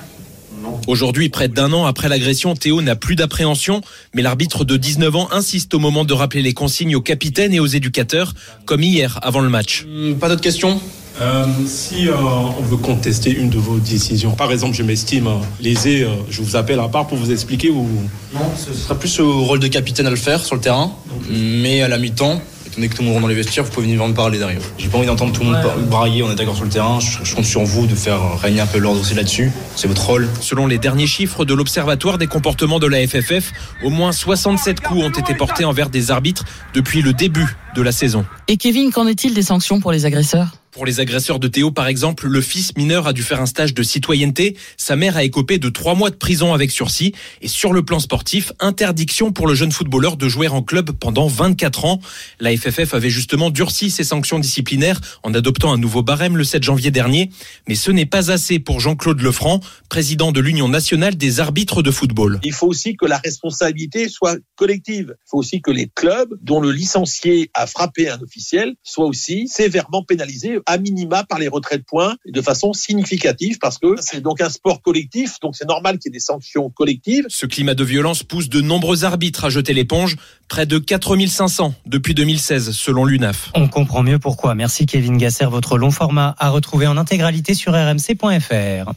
[0.87, 3.81] Aujourd'hui, près d'un an après l'agression, Théo n'a plus d'appréhension,
[4.15, 7.59] mais l'arbitre de 19 ans insiste au moment de rappeler les consignes aux capitaines et
[7.59, 8.33] aux éducateurs,
[8.65, 9.85] comme hier avant le match.
[9.85, 10.81] Hum, Pas d'autres questions?
[11.21, 15.35] Euh, si euh, on veut contester une de vos décisions, par exemple, je m'estime euh,
[15.59, 17.87] lésé, euh, je vous appelle à part pour vous expliquer ou
[18.33, 20.91] Non, ce sera plus au rôle de capitaine à le faire sur le terrain,
[21.29, 23.69] mais à la mi-temps, étant donné que tout le monde rentre dans les vestiaires, vous
[23.69, 24.61] pouvez venir me parler derrière.
[24.79, 27.19] J'ai pas envie d'entendre tout le monde brailler, on est d'accord sur le terrain, je,
[27.23, 30.27] je compte sur vous de faire régner un peu l'ordre aussi là-dessus, c'est votre rôle.
[30.39, 33.51] Selon les derniers chiffres de l'Observatoire des comportements de la FFF,
[33.83, 37.91] au moins 67 coups ont été portés envers des arbitres depuis le début de la
[37.91, 38.25] saison.
[38.47, 40.60] Et Kevin, qu'en est-il des sanctions pour les agresseurs?
[40.71, 43.73] Pour les agresseurs de Théo, par exemple, le fils mineur a dû faire un stage
[43.73, 44.55] de citoyenneté.
[44.77, 47.13] Sa mère a écopé de trois mois de prison avec sursis.
[47.41, 51.27] Et sur le plan sportif, interdiction pour le jeune footballeur de jouer en club pendant
[51.27, 51.99] 24 ans.
[52.39, 56.63] La FFF avait justement durci ses sanctions disciplinaires en adoptant un nouveau barème le 7
[56.63, 57.31] janvier dernier.
[57.67, 61.91] Mais ce n'est pas assez pour Jean-Claude Lefranc, président de l'Union nationale des arbitres de
[61.91, 62.39] football.
[62.43, 65.15] Il faut aussi que la responsabilité soit collective.
[65.17, 69.49] Il faut aussi que les clubs dont le licencié a frappé un officiel soient aussi
[69.49, 74.21] sévèrement pénalisés, à minima par les retraits de points, de façon significative, parce que c'est
[74.21, 77.25] donc un sport collectif, donc c'est normal qu'il y ait des sanctions collectives.
[77.29, 80.15] Ce climat de violence pousse de nombreux arbitres à jeter l'éponge,
[80.47, 83.51] près de 4500 depuis 2016 selon l'UNAF.
[83.55, 84.55] On comprend mieux pourquoi.
[84.55, 85.45] Merci Kevin Gasser.
[85.45, 88.93] Votre long format à retrouver en intégralité sur rmc.fr.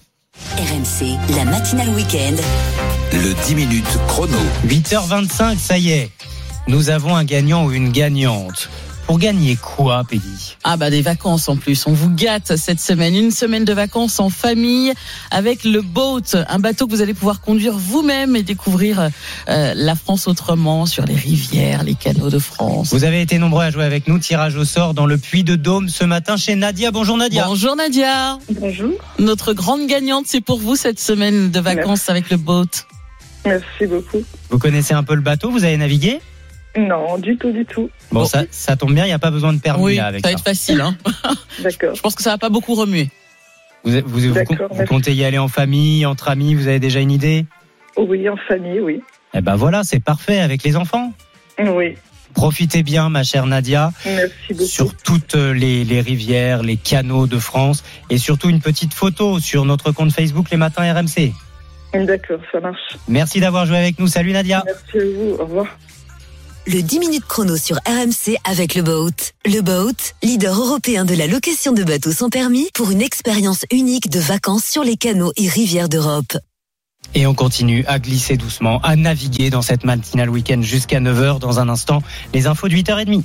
[0.57, 2.35] RMC, la matinale week-end.
[3.13, 4.37] Le 10 minutes chrono.
[4.67, 6.11] 8h25, ça y est.
[6.67, 8.69] Nous avons un gagnant ou une gagnante.
[9.07, 11.87] Pour gagner quoi, Peggy Ah bah des vacances en plus.
[11.87, 13.15] On vous gâte cette semaine.
[13.15, 14.95] Une semaine de vacances en famille
[15.31, 19.11] avec le boat, un bateau que vous allez pouvoir conduire vous-même et découvrir
[19.49, 22.95] euh, la France autrement sur les rivières, les canaux de France.
[22.95, 24.19] Vous avez été nombreux à jouer avec nous.
[24.19, 26.91] Tirage au sort dans le puits de Dôme ce matin chez Nadia.
[26.91, 27.45] Bonjour Nadia.
[27.47, 28.39] Bonjour Nadia.
[28.53, 28.93] Bonjour.
[29.19, 32.65] Notre grande gagnante, c'est pour vous cette semaine de vacances avec le boat.
[33.45, 34.23] Merci beaucoup.
[34.49, 36.21] Vous connaissez un peu le bateau Vous avez navigué?
[36.77, 37.89] Non, du tout, du tout.
[38.11, 40.23] Bon, ça, ça tombe bien, il n'y a pas besoin de permis Oui, là avec
[40.25, 40.35] ça ça.
[40.35, 40.81] va être facile.
[40.81, 40.97] Hein.
[41.63, 41.95] D'accord.
[41.95, 43.11] Je pense que ça va pas beaucoup remuer.
[43.85, 44.35] Vous, vous,
[44.89, 47.45] comptez y aller en famille, entre amis Vous avez déjà une idée?
[47.97, 49.03] Oui, en famille, oui.
[49.35, 51.13] Eh ben voilà, c'est parfait avec les enfants.
[51.59, 51.95] Oui.
[52.35, 54.65] Profitez bien, ma chère Nadia, Merci beaucoup.
[54.65, 59.65] sur toutes les, les rivières, les canaux de France et surtout une petite photo sur
[59.65, 61.33] notre compte Facebook Les Matins RMC.
[62.07, 62.97] D'accord, ça marche.
[63.07, 64.09] Merci d'avoir joué avec nous.
[64.09, 64.65] Salut Nadia.
[64.67, 65.37] Merci à vous.
[65.39, 65.67] Au revoir.
[66.67, 69.11] Le 10 minutes chrono sur RMC avec le Boat.
[69.45, 74.09] Le Boat, leader européen de la location de bateaux sans permis pour une expérience unique
[74.09, 76.39] de vacances sur les canaux et rivières d'Europe.
[77.15, 81.39] Et on continue à glisser doucement, à naviguer dans cette matinale week-end jusqu'à 9h.
[81.39, 83.23] Dans un instant, les infos de 8h30.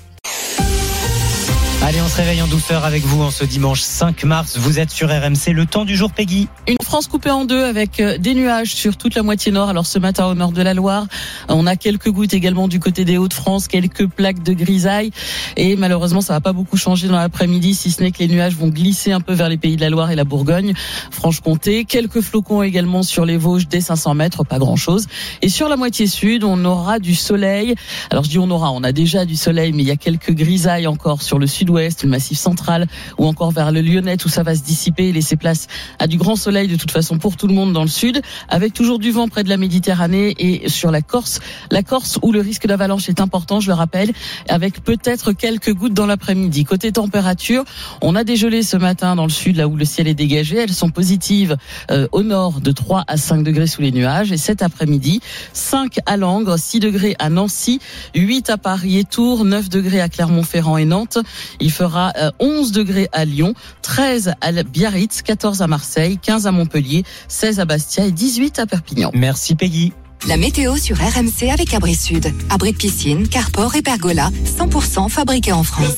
[1.82, 4.58] Allez, on se réveille en douceur avec vous en ce dimanche 5 mars.
[4.58, 6.50] Vous êtes sur RMC, le temps du jour, Peggy.
[6.68, 9.70] Une France coupée en deux avec euh, des nuages sur toute la moitié nord.
[9.70, 11.08] Alors ce matin au nord de la Loire,
[11.48, 15.12] on a quelques gouttes également du côté des Hauts-de-France, quelques plaques de grisaille.
[15.56, 18.56] Et malheureusement, ça va pas beaucoup changer dans l'après-midi, si ce n'est que les nuages
[18.56, 20.74] vont glisser un peu vers les pays de la Loire et la Bourgogne,
[21.12, 21.86] Franche-Comté.
[21.86, 25.08] Quelques flocons également sur les Vosges dès 500 mètres, pas grand-chose.
[25.42, 27.74] Et sur la moitié sud, on aura du soleil.
[28.10, 30.34] Alors je dis on aura, on a déjà du soleil, mais il y a quelques
[30.34, 34.43] grisailles encore sur le sud-ouest, le massif central, ou encore vers le Lyonnais, où ça
[34.43, 35.67] va se dissiper et laisser place
[35.99, 38.73] à du grand soleil de toute façon pour tout le monde dans le sud, avec
[38.73, 41.39] toujours du vent près de la Méditerranée et sur la Corse.
[41.69, 44.12] La Corse où le risque d'avalanche est important, je le rappelle,
[44.47, 46.63] avec peut-être quelques gouttes dans l'après-midi.
[46.63, 47.63] Côté température,
[48.01, 50.58] on a des gelées ce matin dans le sud, là où le ciel est dégagé.
[50.58, 51.55] Elles sont positives
[51.91, 54.32] euh, au nord de 3 à 5 degrés sous les nuages.
[54.32, 55.21] Et cet après-midi,
[55.53, 57.79] 5 à Langres, 6 degrés à Nancy,
[58.15, 61.19] 8 à Paris et Tours, 9 degrés à Clermont-Ferrand et Nantes.
[61.60, 66.52] Il fera euh, 11 degrés à Lyon, 13 à Biarritz, 14 à Marseille, 15 à
[66.52, 69.12] Montpellier, 16 à Bastia et 18 à Perpignan.
[69.13, 69.93] Merci Peggy.
[70.28, 72.34] La météo sur RMC avec Abri Sud.
[72.50, 75.95] Abri de piscine, carport et pergola, 100% fabriqué en France.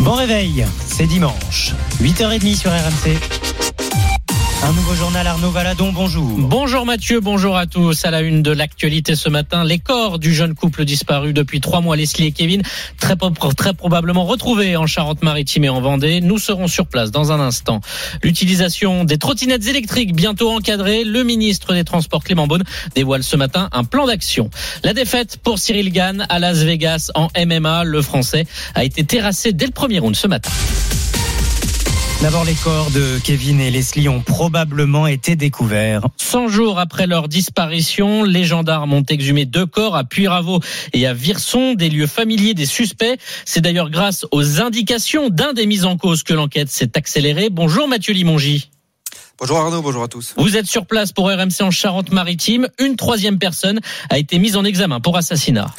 [0.00, 3.43] Bon réveil, c'est dimanche, 8h30 sur RMC.
[4.66, 6.38] Un nouveau journal Arnaud Valadon, bonjour.
[6.38, 8.06] Bonjour Mathieu, bonjour à tous.
[8.06, 11.82] À la une de l'actualité ce matin, les corps du jeune couple disparu depuis trois
[11.82, 12.62] mois, Leslie et Kevin,
[12.98, 13.14] très,
[13.74, 16.22] probablement retrouvés en Charente-Maritime et en Vendée.
[16.22, 17.82] Nous serons sur place dans un instant.
[18.22, 21.04] L'utilisation des trottinettes électriques bientôt encadrée.
[21.04, 24.48] Le ministre des Transports Clément Beaune dévoile ce matin un plan d'action.
[24.82, 27.84] La défaite pour Cyril Gann à Las Vegas en MMA.
[27.84, 30.50] Le Français a été terrassé dès le premier round ce matin.
[32.24, 36.08] D'abord, les corps de Kevin et Leslie ont probablement été découverts.
[36.16, 40.60] 100 jours après leur disparition, les gendarmes ont exhumé deux corps à Puyraveau
[40.94, 43.18] et à Virson, des lieux familiers des suspects.
[43.44, 47.50] C'est d'ailleurs grâce aux indications d'un des mis en cause que l'enquête s'est accélérée.
[47.50, 48.70] Bonjour Mathieu Limongi.
[49.40, 50.32] Bonjour Arnaud, bonjour à tous.
[50.36, 52.68] Vous êtes sur place pour RMC en Charente-Maritime.
[52.78, 55.74] Une troisième personne a été mise en examen pour assassinat.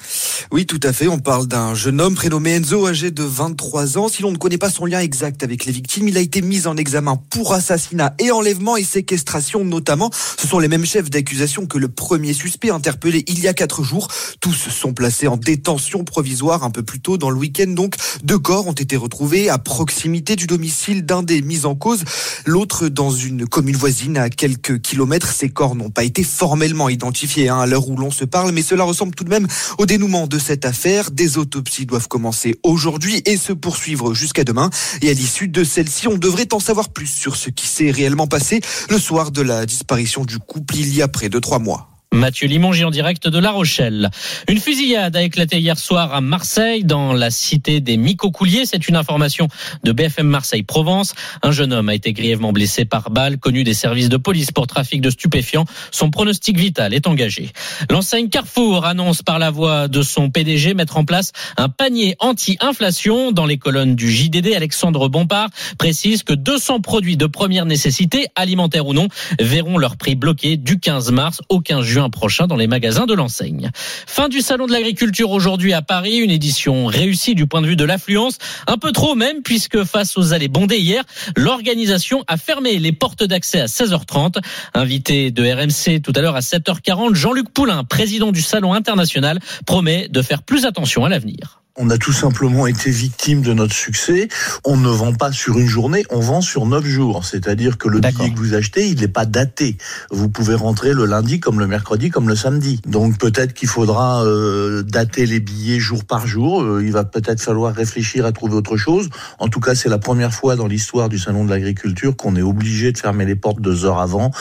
[0.51, 1.07] Oui, tout à fait.
[1.07, 4.09] On parle d'un jeune homme prénommé Enzo, âgé de 23 ans.
[4.09, 6.67] Si l'on ne connaît pas son lien exact avec les victimes, il a été mis
[6.67, 10.11] en examen pour assassinat et enlèvement et séquestration notamment.
[10.37, 13.83] Ce sont les mêmes chefs d'accusation que le premier suspect interpellé il y a quatre
[13.83, 14.09] jours.
[14.41, 17.69] Tous sont placés en détention provisoire un peu plus tôt dans le week-end.
[17.69, 22.03] Donc, deux corps ont été retrouvés à proximité du domicile d'un des mis en cause,
[22.45, 25.31] l'autre dans une commune voisine à quelques kilomètres.
[25.31, 28.62] Ces corps n'ont pas été formellement identifiés hein, à l'heure où l'on se parle, mais
[28.62, 31.12] cela ressemble tout de même au dénouement de cette affaire.
[31.12, 34.69] Des autopsies doivent commencer aujourd'hui et se poursuivre jusqu'à demain.
[35.01, 38.27] Et à l'issue de celle-ci, on devrait en savoir plus sur ce qui s'est réellement
[38.27, 41.94] passé le soir de la disparition du couple il y a près de trois mois.
[42.15, 44.10] Mathieu Limongi en direct de La Rochelle.
[44.47, 48.65] Une fusillade a éclaté hier soir à Marseille, dans la cité des Micocouliers.
[48.65, 49.49] C'est une information
[49.84, 51.13] de BFM Marseille Provence.
[51.43, 54.65] Un jeune homme a été grièvement blessé par balle, connu des services de police pour
[54.65, 55.65] trafic de stupéfiants.
[55.91, 57.51] Son pronostic vital est engagé.
[57.89, 63.34] L'enseigne Carrefour annonce par la voix de son PDG mettre en place un panier anti-inflation.
[63.34, 68.88] Dans les colonnes du JDD, Alexandre Bompard précise que 200 produits de première nécessité, alimentaires
[68.88, 72.67] ou non, verront leur prix bloqué du 15 mars au 15 juin prochain dans les
[72.67, 73.71] magasins de l'enseigne.
[73.75, 77.75] Fin du salon de l'agriculture aujourd'hui à Paris, une édition réussie du point de vue
[77.75, 78.37] de l'affluence,
[78.67, 81.03] un peu trop même puisque face aux allées bondées hier,
[81.35, 84.41] l'organisation a fermé les portes d'accès à 16h30.
[84.73, 90.07] Invité de RMC tout à l'heure à 7h40, Jean-Luc Poulain, président du salon international, promet
[90.09, 91.64] de faire plus attention à l'avenir.
[91.77, 94.29] On a tout simplement été victime de notre succès.
[94.63, 97.25] On ne vend pas sur une journée, on vend sur neuf jours.
[97.25, 99.75] C'est-à-dire que le billet que vous achetez, il n'est pas daté.
[100.09, 102.79] Vous pouvez rentrer le lundi comme le mercredi comme le samedi.
[102.88, 106.63] Donc peut-être qu'il faudra euh, dater les billets jour par jour.
[106.63, 109.09] Euh, il va peut-être falloir réfléchir à trouver autre chose.
[109.39, 112.41] En tout cas, c'est la première fois dans l'histoire du salon de l'agriculture qu'on est
[112.41, 114.31] obligé de fermer les portes deux heures avant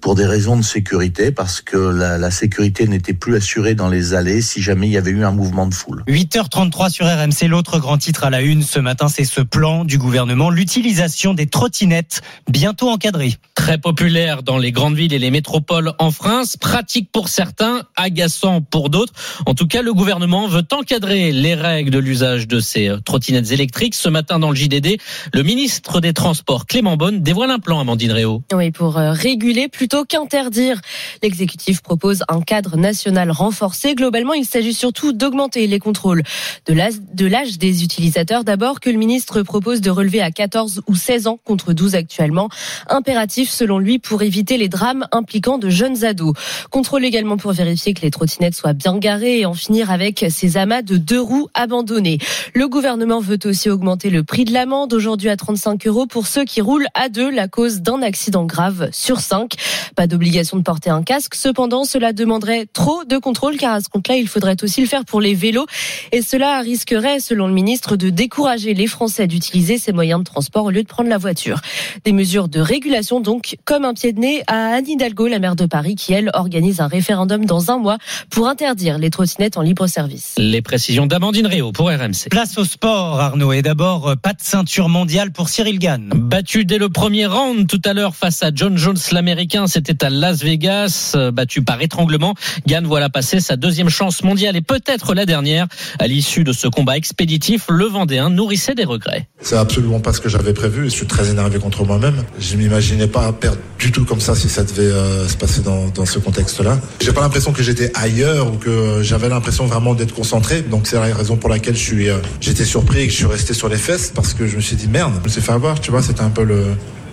[0.00, 4.14] pour des raisons de sécurité, parce que la, la sécurité n'était plus assurée dans les
[4.14, 6.04] allées si jamais il y avait eu un mouvement de foule.
[6.06, 7.48] 8h33 sur RMC.
[7.48, 11.46] L'autre grand titre à la une ce matin, c'est ce plan du gouvernement, l'utilisation des
[11.46, 12.20] trottinettes
[12.50, 13.34] bientôt encadrées.
[13.54, 18.60] Très populaire dans les grandes villes et les métropoles en France, pratique pour certains, agaçant
[18.60, 19.12] pour d'autres.
[19.46, 23.94] En tout cas, le gouvernement veut encadrer les règles de l'usage de ces trottinettes électriques.
[23.94, 24.98] Ce matin, dans le JDD,
[25.32, 28.42] le ministre des Transports, Clément Bonne, dévoile un plan, Amandine Réau.
[28.52, 30.80] Oui, pour euh, réguler plutôt qu'interdire.
[31.22, 33.94] L'exécutif propose un cadre national renforcé.
[33.94, 36.22] Globalement, il s'agit surtout d'augmenter les contrôles
[36.66, 38.42] de de l'âge des utilisateurs.
[38.42, 42.48] D'abord, que le ministre propose de relever à 14 ou 16 ans contre 12 actuellement.
[42.88, 46.34] Impératif selon lui, pour éviter les drames impliquant de jeunes ados.
[46.70, 50.56] Contrôle également pour vérifier que les trottinettes soient bien garées et en finir avec ces
[50.56, 52.18] amas de deux roues abandonnés.
[52.54, 56.44] Le gouvernement veut aussi augmenter le prix de l'amende, aujourd'hui à 35 euros pour ceux
[56.44, 59.52] qui roulent à deux, la cause d'un accident grave sur cinq.
[59.94, 63.88] Pas d'obligation de porter un casque, cependant, cela demanderait trop de contrôle car à ce
[63.88, 65.66] compte-là, il faudrait aussi le faire pour les vélos
[66.10, 70.64] et cela risquerait, selon le ministre, de décourager les Français d'utiliser ces moyens de transport
[70.64, 71.60] au lieu de prendre la voiture.
[72.04, 75.56] Des mesures de régulation donc comme un pied de nez à Anne Hidalgo, la maire
[75.56, 77.98] de Paris, qui elle organise un référendum dans un mois
[78.30, 80.34] pour interdire les trottinettes en libre service.
[80.38, 82.28] Les précisions d'Amandine Réau pour RMC.
[82.30, 83.52] Place au sport, Arnaud.
[83.52, 86.08] Et d'abord, euh, pas de ceinture mondiale pour Cyril Gann.
[86.14, 90.10] Battu dès le premier round tout à l'heure face à John Jones, l'américain, c'était à
[90.10, 92.34] Las Vegas, euh, battu par étranglement.
[92.66, 95.66] Gann voilà passer sa deuxième chance mondiale et peut-être la dernière.
[95.98, 99.28] À l'issue de ce combat expéditif, le Vendéen nourrissait des regrets.
[99.40, 100.84] C'est absolument pas ce que j'avais prévu.
[100.84, 102.24] Je suis très énervé contre moi-même.
[102.38, 106.06] Je m'imaginais pas perdre du tout comme ça si ça devait euh, se passer dans,
[106.06, 106.78] ce contexte-là.
[107.00, 110.62] J'ai pas l'impression que j'étais ailleurs ou que j'avais l'impression vraiment d'être concentré.
[110.62, 113.26] Donc c'est la raison pour laquelle je suis, euh, j'étais surpris et que je suis
[113.26, 115.52] resté sur les fesses parce que je me suis dit merde, je me suis fait
[115.52, 115.80] avoir.
[115.80, 116.46] Tu vois, c'était un peu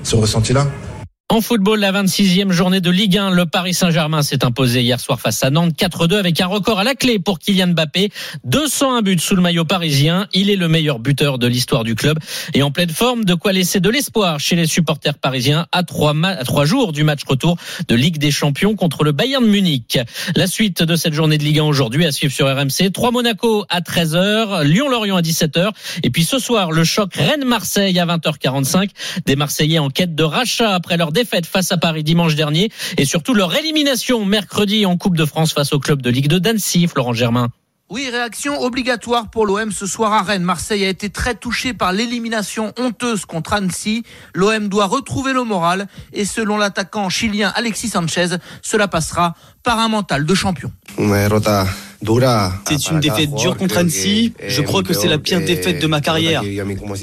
[0.04, 0.68] ce ressenti-là.
[1.32, 5.18] En football, la 26e journée de Ligue 1, le Paris Saint-Germain s'est imposé hier soir
[5.18, 8.10] face à Nantes 4-2 avec un record à la clé pour Kylian Mbappé.
[8.44, 10.28] 201 buts sous le maillot parisien.
[10.34, 12.20] Il est le meilleur buteur de l'histoire du club
[12.54, 16.14] et en pleine forme, de quoi laisser de l'espoir chez les supporters parisiens à trois,
[16.66, 17.56] jours du match retour
[17.88, 20.00] de Ligue des Champions contre le Bayern Munich.
[20.36, 22.92] La suite de cette journée de Ligue 1 aujourd'hui à suivre sur RMC.
[22.92, 25.70] 3 Monaco à 13h, Lyon-Lorient à 17h
[26.04, 28.90] et puis ce soir le choc Rennes-Marseille à 20h45.
[29.26, 33.06] Des Marseillais en quête de rachat après leur défaite face à Paris dimanche dernier et
[33.06, 36.88] surtout leur élimination mercredi en Coupe de France face au club de Ligue 2 d'Annecy,
[36.88, 37.50] Florent Germain.
[37.92, 40.42] Oui, réaction obligatoire pour l'OM ce soir à Rennes.
[40.42, 44.04] Marseille a été très touché par l'élimination honteuse contre Annecy.
[44.34, 49.90] L'OM doit retrouver le moral et selon l'attaquant chilien Alexis Sanchez, cela passera par un
[49.90, 50.72] mental de champion.
[52.68, 54.34] C'est une défaite dure contre Annecy.
[54.48, 56.42] Je crois que c'est la pire défaite de ma carrière.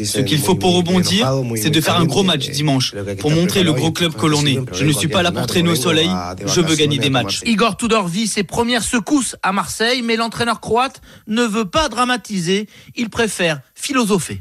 [0.05, 3.72] Ce qu'il faut pour rebondir, c'est de faire un gros match dimanche, pour montrer le
[3.72, 4.59] gros club que l'on est.
[4.72, 6.11] Je ne suis pas là pour traîner au soleil,
[6.44, 7.42] je veux gagner des matchs.
[7.46, 12.66] Igor Tudor vit ses premières secousses à Marseille, mais l'entraîneur croate ne veut pas dramatiser.
[12.96, 14.40] Il préfère philosopher.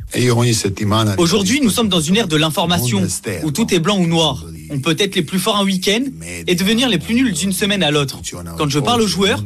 [1.18, 3.06] Aujourd'hui, nous sommes dans une ère de l'information,
[3.44, 4.44] où tout est blanc ou noir.
[4.70, 6.04] On peut être les plus forts un week-end
[6.48, 8.20] et devenir les plus nuls d'une semaine à l'autre.
[8.58, 9.37] Quand je parle aux joueurs,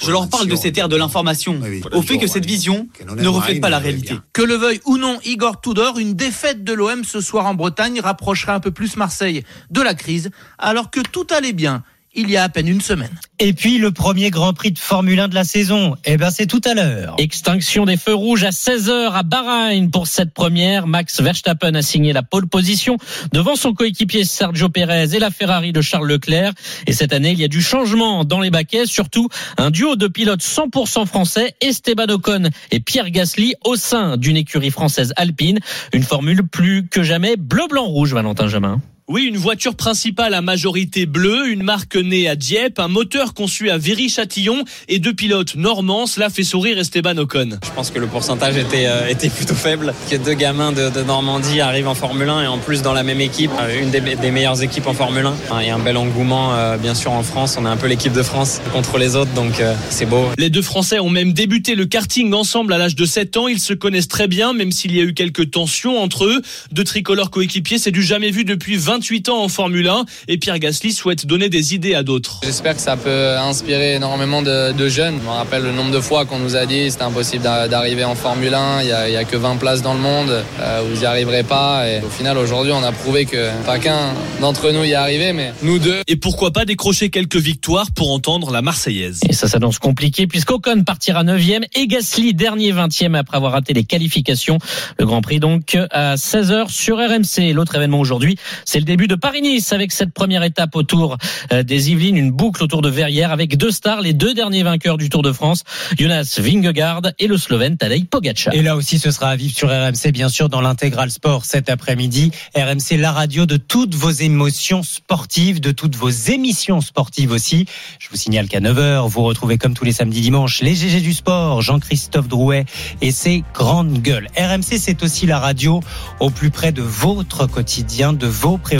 [0.00, 1.60] je leur parle de cette ère de l'information,
[1.92, 4.14] au fait que cette vision ne reflète pas la réalité.
[4.32, 8.00] Que le veuille ou non Igor Tudor, une défaite de l'OM ce soir en Bretagne
[8.00, 11.82] rapprocherait un peu plus Marseille de la crise, alors que tout allait bien
[12.18, 13.10] il y a à peine une semaine.
[13.38, 16.46] Et puis le premier Grand Prix de Formule 1 de la saison, eh ben c'est
[16.46, 17.14] tout à l'heure.
[17.18, 20.88] Extinction des feux rouges à 16h à Bahreïn pour cette première.
[20.88, 22.96] Max Verstappen a signé la pole position
[23.32, 26.52] devant son coéquipier Sergio Pérez et la Ferrari de Charles Leclerc.
[26.88, 30.08] Et cette année, il y a du changement dans les baquets, surtout un duo de
[30.08, 35.60] pilotes 100% français, Esteban Ocon et Pierre Gasly au sein d'une écurie française alpine.
[35.92, 38.80] Une formule plus que jamais bleu-blanc-rouge, Valentin Jamin.
[39.10, 43.70] Oui, une voiture principale à majorité bleue, une marque née à Dieppe, un moteur conçu
[43.70, 46.06] à Viry-Châtillon et deux pilotes normands.
[46.06, 47.58] Cela fait sourire Esteban Ocon.
[47.64, 49.94] Je pense que le pourcentage était, euh, était plutôt faible.
[50.10, 53.02] Que deux gamins de, de, Normandie arrivent en Formule 1 et en plus dans la
[53.02, 55.62] même équipe, euh, une des, des meilleures équipes en Formule 1.
[55.62, 57.56] Il y a un bel engouement, euh, bien sûr, en France.
[57.58, 60.26] On est un peu l'équipe de France contre les autres, donc c'est beau.
[60.36, 63.48] Les deux Français ont même débuté le karting ensemble à l'âge de 7 ans.
[63.48, 66.42] Ils se connaissent très bien, même s'il y a eu quelques tensions entre eux.
[66.72, 70.38] Deux tricolores coéquipiers, c'est du jamais vu depuis 20 28 ans en Formule 1 et
[70.38, 72.40] Pierre Gasly souhaite donner des idées à d'autres.
[72.42, 75.20] J'espère que ça peut inspirer énormément de, de, jeunes.
[75.20, 78.16] Je me rappelle le nombre de fois qu'on nous a dit c'était impossible d'arriver en
[78.16, 81.04] Formule 1, il n'y a, a, que 20 places dans le monde, euh, vous n'y
[81.04, 81.88] arriverez pas.
[81.88, 85.32] Et au final aujourd'hui on a prouvé que pas qu'un d'entre nous y est arrivé,
[85.32, 86.00] mais nous deux.
[86.08, 89.20] Et pourquoi pas décrocher quelques victoires pour entendre la Marseillaise.
[89.28, 93.84] Et ça s'annonce compliqué puisqu'Ocon partira 9e et Gasly dernier 20e après avoir raté les
[93.84, 94.58] qualifications.
[94.98, 97.52] Le Grand Prix donc à 16h sur RMC.
[97.54, 101.18] L'autre événement aujourd'hui, c'est le début de Paris-Nice avec cette première étape autour
[101.52, 104.96] euh, des Yvelines, une boucle autour de Verrières avec deux stars, les deux derniers vainqueurs
[104.96, 105.64] du Tour de France,
[105.98, 108.54] Jonas Vingegaard et le Slovène Tadej Pogacar.
[108.54, 111.68] Et là aussi, ce sera à vivre sur RMC, bien sûr, dans l'intégral sport cet
[111.68, 112.30] après-midi.
[112.56, 117.66] RMC, la radio de toutes vos émotions sportives, de toutes vos émissions sportives aussi.
[117.98, 121.12] Je vous signale qu'à 9h, vous retrouvez comme tous les samedis dimanches les GG du
[121.12, 122.64] sport, Jean-Christophe Drouet
[123.02, 124.28] et ses grandes gueules.
[124.38, 125.80] RMC, c'est aussi la radio
[126.20, 128.77] au plus près de votre quotidien, de vos préoccupations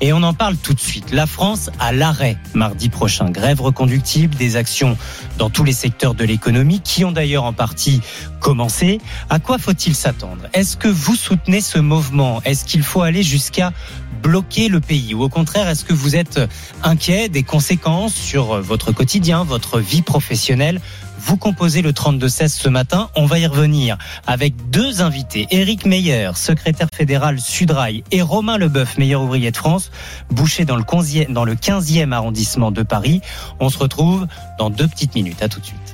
[0.00, 1.12] et on en parle tout de suite.
[1.12, 3.30] La France à l'arrêt mardi prochain.
[3.30, 4.96] Grève reconductible, des actions
[5.38, 8.00] dans tous les secteurs de l'économie qui ont d'ailleurs en partie
[8.40, 9.00] commencé.
[9.30, 10.44] À quoi faut-il s'attendre?
[10.52, 12.42] Est-ce que vous soutenez ce mouvement?
[12.44, 13.72] Est-ce qu'il faut aller jusqu'à
[14.22, 15.14] bloquer le pays?
[15.14, 16.40] Ou au contraire, est-ce que vous êtes
[16.82, 20.80] inquiet des conséquences sur votre quotidien, votre vie professionnelle?
[21.28, 23.10] Vous composez le 32-16 ce matin.
[23.14, 25.46] On va y revenir avec deux invités.
[25.50, 29.90] Éric Meyer, secrétaire fédéral Sudrail, et Romain Leboeuf, meilleur ouvrier de France,
[30.30, 33.20] bouché dans le 15e arrondissement de Paris.
[33.60, 34.26] On se retrouve
[34.58, 35.42] dans deux petites minutes.
[35.42, 35.87] À tout de suite.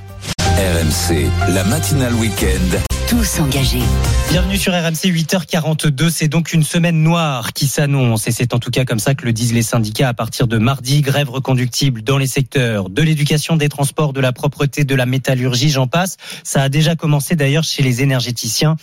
[0.57, 2.79] RMC, la matinale week-end.
[3.09, 3.83] Tous engagés.
[4.31, 6.11] Bienvenue sur RMC 8h42.
[6.11, 9.25] C'est donc une semaine noire qui s'annonce et c'est en tout cas comme ça que
[9.25, 11.01] le disent les syndicats à partir de mardi.
[11.01, 15.71] Grève reconductible dans les secteurs de l'éducation, des transports, de la propreté, de la métallurgie,
[15.71, 16.19] j'en passe.
[16.45, 18.77] Ça a déjà commencé d'ailleurs chez les énergéticiens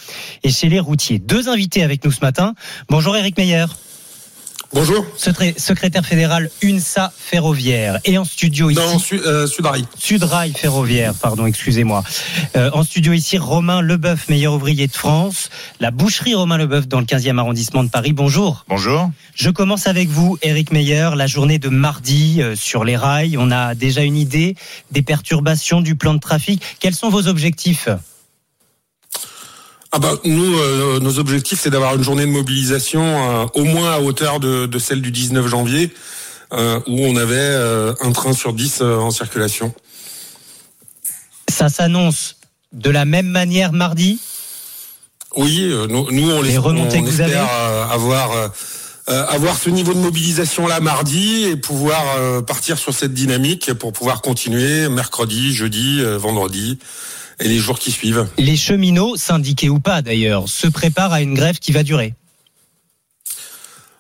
[0.44, 1.20] et chez les routiers.
[1.20, 2.54] Deux invités avec nous ce matin.
[2.90, 3.68] Bonjour Eric Meyer.
[4.74, 5.06] Bonjour.
[5.18, 8.00] Secrétaire fédéral UNSA Ferroviaire.
[8.06, 8.80] Et en studio ici.
[8.80, 9.84] Non, euh, Sudrail.
[9.98, 12.04] Sudrail Ferroviaire, pardon, excusez-moi.
[12.56, 15.50] Euh, en studio ici, Romain Leboeuf, meilleur ouvrier de France.
[15.82, 18.14] La boucherie Romain Leboeuf dans le 15e arrondissement de Paris.
[18.14, 18.64] Bonjour.
[18.70, 19.12] Bonjour.
[19.36, 21.10] Je commence avec vous, Eric Meyer.
[21.18, 23.38] La journée de mardi euh, sur les rails.
[23.38, 24.56] On a déjà une idée
[24.92, 26.64] des perturbations du plan de trafic.
[26.80, 27.90] Quels sont vos objectifs?
[29.94, 33.92] Ah bah, nous, euh, nos objectifs, c'est d'avoir une journée de mobilisation euh, au moins
[33.92, 35.94] à hauteur de, de, celle du 19 janvier,
[36.54, 39.74] euh, où on avait un train sur 10 en circulation.
[41.50, 42.38] Ça s'annonce
[42.72, 44.20] de la même manière mardi?
[45.36, 47.50] Oui, nous, nous, on, les, on espère
[47.92, 48.32] avoir
[49.08, 52.02] avoir ce niveau de mobilisation là mardi et pouvoir
[52.46, 56.80] partir sur cette dynamique pour pouvoir continuer mercredi, jeudi, vendredi
[57.42, 58.28] et les jours qui suivent.
[58.38, 62.14] Les cheminots, syndiqués ou pas d'ailleurs, se préparent à une grève qui va durer.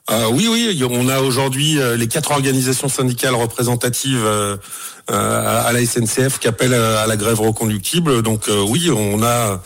[0.09, 4.57] Euh, oui, oui, on a aujourd'hui euh, les quatre organisations syndicales représentatives euh,
[5.07, 8.21] à la SNCF qui appellent à la grève reconductible.
[8.21, 9.61] Donc oui, on a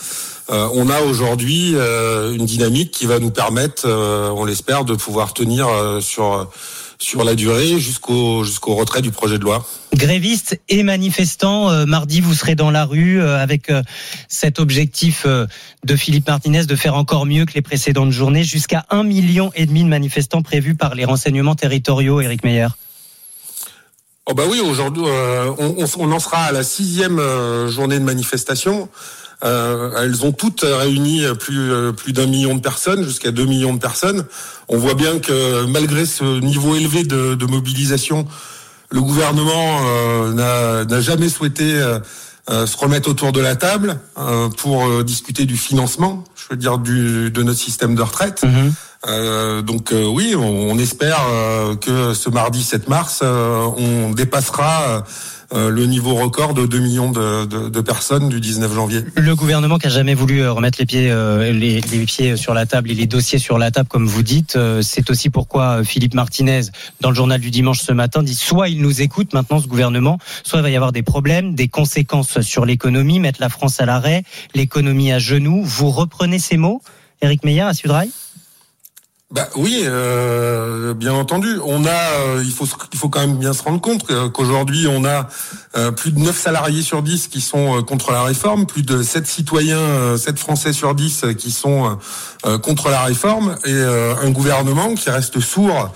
[0.50, 5.68] on a aujourd'hui une dynamique qui va nous permettre, on l'espère, de pouvoir tenir
[6.00, 6.50] sur
[6.98, 9.66] sur la durée jusqu'au jusqu'au retrait du projet de loi.
[9.94, 13.82] Grévistes et manifestants, euh, mardi vous serez dans la rue euh, avec euh,
[14.28, 19.04] cet objectif de Philippe Martinez de faire encore mieux que les précédentes journées, jusqu'à un
[19.04, 22.22] million et demi de manifestants prévus par les renseignements territoriaux.
[22.22, 22.68] Éric Meyer.
[24.26, 27.22] Oh bah oui, aujourd'hui on, on, on, en sera à la sixième
[27.68, 28.90] journée de manifestation.
[29.44, 33.74] Euh, elles ont toutes réuni plus, euh, plus d'un million de personnes, jusqu'à deux millions
[33.74, 34.26] de personnes.
[34.68, 38.26] On voit bien que malgré ce niveau élevé de, de mobilisation,
[38.90, 41.82] le gouvernement euh, n'a jamais souhaité
[42.48, 44.00] se remettre autour de la table
[44.58, 48.44] pour discuter du financement, je veux dire du, de notre système de retraite.
[48.44, 49.62] Mmh.
[49.62, 51.20] donc oui, on, on espère
[51.82, 55.02] que ce mardi 7 mars, on dépassera euh,
[55.52, 59.02] le niveau record de 2 millions de, personnes du 19 janvier.
[59.16, 62.66] Le gouvernement qui a jamais voulu euh, remettre les pieds, euh, les, pieds sur la
[62.66, 66.62] table et les dossiers sur la table, comme vous dites, c'est aussi pourquoi Philippe Martinez,
[67.02, 70.20] dans le journal du dimanche ce matin, dit soit il nous écoute maintenant ce gouvernement,
[70.44, 73.86] soit il va y avoir des problèmes, des conséquences sur l'économie, mettre la France à
[73.86, 74.24] l'arrêt,
[74.54, 75.62] l'économie à genoux.
[75.64, 76.82] Vous reprenez ces mots,
[77.22, 78.10] Éric Meyer à Sudrail
[79.36, 81.60] bah oui, euh, bien entendu.
[81.66, 85.04] On a, euh, il faut, il faut quand même bien se rendre compte qu'aujourd'hui on
[85.04, 85.28] a
[85.76, 89.28] euh, plus de 9 salariés sur 10 qui sont contre la réforme, plus de 7
[89.28, 91.98] citoyens, 7 Français sur 10 qui sont
[92.62, 95.92] contre la réforme, et un gouvernement qui reste sourd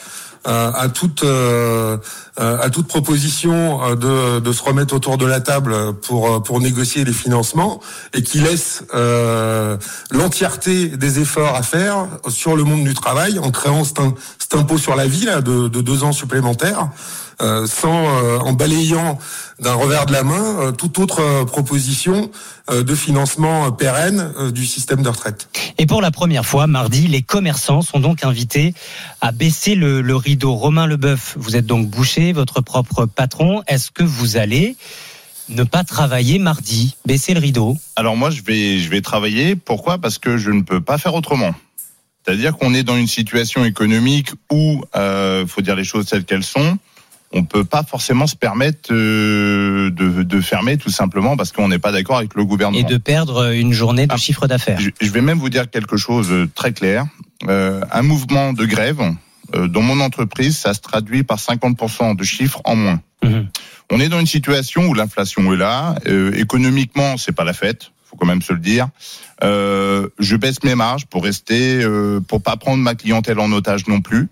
[0.46, 1.98] à toute euh,
[2.38, 7.04] à toute proposition euh, de, de se remettre autour de la table pour pour négocier
[7.04, 7.82] les financements
[8.14, 8.84] et qui laisse
[10.12, 14.00] l'entièreté des efforts à faire sur le monde du travail en créant cet,
[14.54, 16.90] impôt sur la vie là, de deux ans supplémentaires.
[17.42, 17.90] Euh, sans
[18.40, 19.18] en balayant
[19.60, 22.32] d'un revers de la main toute autre proposition
[22.70, 25.48] de financement pérenne du système de retraite.
[25.78, 28.74] Et pour la première fois, mardi, les commerçants sont donc invités
[29.22, 30.54] à baisser le, le rideau.
[30.54, 33.64] Romain Leboeuf, vous êtes donc boucher, votre propre patron.
[33.68, 34.76] Est-ce que vous allez
[35.48, 37.78] ne pas travailler mardi, baisser le rideau?
[37.96, 39.56] Alors moi, je vais, je vais travailler.
[39.56, 39.98] Pourquoi?
[39.98, 41.54] Parce que je ne peux pas faire autrement.
[42.26, 46.44] C'est-à-dire qu'on est dans une situation économique où, euh, faut dire les choses telles qu'elles
[46.44, 46.78] sont,
[47.32, 51.80] on peut pas forcément se permettre euh, de, de, fermer tout simplement parce qu'on n'est
[51.80, 52.80] pas d'accord avec le gouvernement.
[52.80, 54.80] Et de perdre une journée de ah, chiffre d'affaires.
[54.80, 57.06] Je, vais même vous dire quelque chose de très clair.
[57.48, 59.02] Euh, un mouvement de grève
[59.56, 63.02] euh, dans mon entreprise, ça se traduit par 50% de chiffres en moins.
[63.24, 63.48] Mhm.
[63.92, 65.96] On est dans une situation où l'inflation est là.
[66.08, 67.92] Euh, économiquement, c'est pas la fête.
[68.06, 68.90] Faut quand même se le dire.
[69.44, 73.88] Euh, je baisse mes marges pour rester, euh, pour pas prendre ma clientèle en otage
[73.88, 74.28] non plus.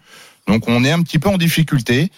[0.47, 2.11] Donc on est un petit peu en difficulté.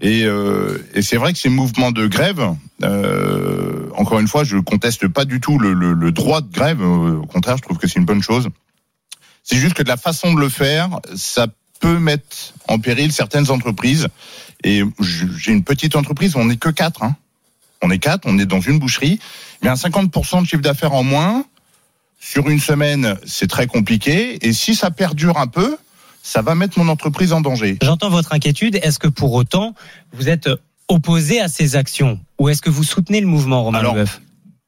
[0.00, 4.58] Et, euh, et c'est vrai que ces mouvements de grève, euh, encore une fois, je
[4.58, 6.82] conteste pas du tout le, le, le droit de grève.
[6.82, 8.48] Euh, Au contraire, je trouve que c'est une bonne chose.
[9.44, 11.46] C'est juste que de la façon de le faire, ça
[11.80, 14.08] peut mettre en péril certaines entreprises.
[14.64, 17.02] Et j'ai une petite entreprise, on n'est que quatre.
[17.02, 17.14] Hein.
[17.82, 19.20] On est quatre, on est dans une boucherie.
[19.62, 21.44] Mais un 50% de chiffre d'affaires en moins,
[22.18, 24.44] sur une semaine, c'est très compliqué.
[24.46, 25.76] Et si ça perdure un peu,
[26.26, 27.76] ça va mettre mon entreprise en danger.
[27.82, 28.76] J'entends votre inquiétude.
[28.82, 29.74] Est-ce que pour autant,
[30.14, 30.48] vous êtes
[30.88, 34.22] opposé à ces actions Ou est-ce que vous soutenez le mouvement, Romain Alors, Leboeuf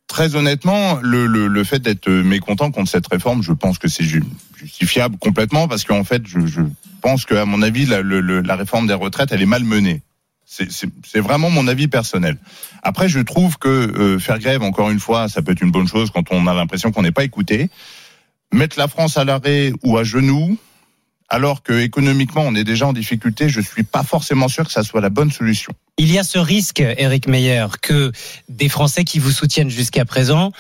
[0.07, 4.05] Très honnêtement, le, le, le fait d'être mécontent contre cette réforme, je pense que c'est
[4.05, 4.23] ju-
[4.55, 6.61] justifiable complètement parce qu'en fait, je, je
[7.01, 10.03] pense qu'à mon avis, la, le- la réforme des retraites, elle est mal menée.
[10.45, 12.37] C'est- C'est c'est vraiment mon avis personnel.
[12.83, 15.89] Après, je trouve que euh, faire grève, encore une fois, ça peut être une bonne
[15.89, 17.69] chose quand on a l'impression qu'on n'est pas écouté.
[18.53, 20.57] Mettre la France à l'arrêt ou à genoux,
[21.29, 24.83] alors que économiquement on est déjà en difficulté, je suis pas forcément sûr que ça
[24.83, 25.73] soit la bonne solution.
[25.99, 28.13] Il y a ce risque, Eric Meyer, que
[28.49, 30.53] des Français qui vous soutiennent jusqu'à présent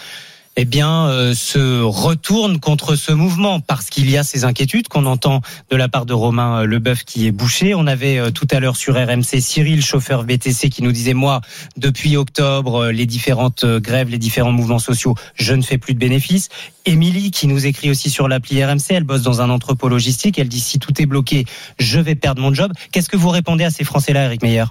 [0.57, 5.04] eh bien, euh, se retournent contre ce mouvement parce qu'il y a ces inquiétudes qu'on
[5.04, 7.74] entend de la part de Romain euh, Leboeuf qui est bouché.
[7.74, 11.42] On avait euh, tout à l'heure sur RMC Cyril, chauffeur BTC, qui nous disait moi,
[11.76, 16.48] depuis octobre, les différentes grèves, les différents mouvements sociaux, je ne fais plus de bénéfices.
[16.86, 20.38] Émilie, qui nous écrit aussi sur l'appli RMC, elle bosse dans un entrepôt logistique.
[20.38, 21.44] Elle dit si tout est bloqué,
[21.78, 22.72] je vais perdre mon job.
[22.92, 24.64] Qu'est-ce que vous répondez à ces Français-là, Eric Meyer?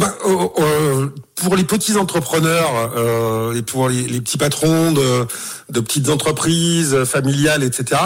[0.00, 5.26] Euh, pour les petits entrepreneurs euh, et pour les, les petits patrons de,
[5.70, 8.00] de petites entreprises familiales, etc.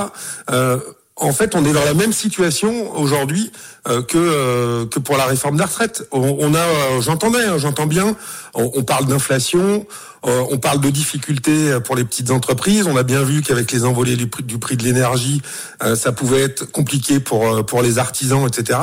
[0.51, 0.79] euh,
[1.21, 3.51] en fait, on est dans la même situation aujourd'hui
[3.89, 6.07] euh, que euh, que pour la réforme des retraites.
[6.13, 8.15] On, on a, j'entendais, hein, j'entends bien.
[8.55, 9.85] On, on parle d'inflation,
[10.27, 12.87] euh, on parle de difficultés pour les petites entreprises.
[12.89, 15.43] On a bien vu qu'avec les envolées du prix, du prix de l'énergie,
[15.83, 18.79] euh, ça pouvait être compliqué pour euh, pour les artisans, etc.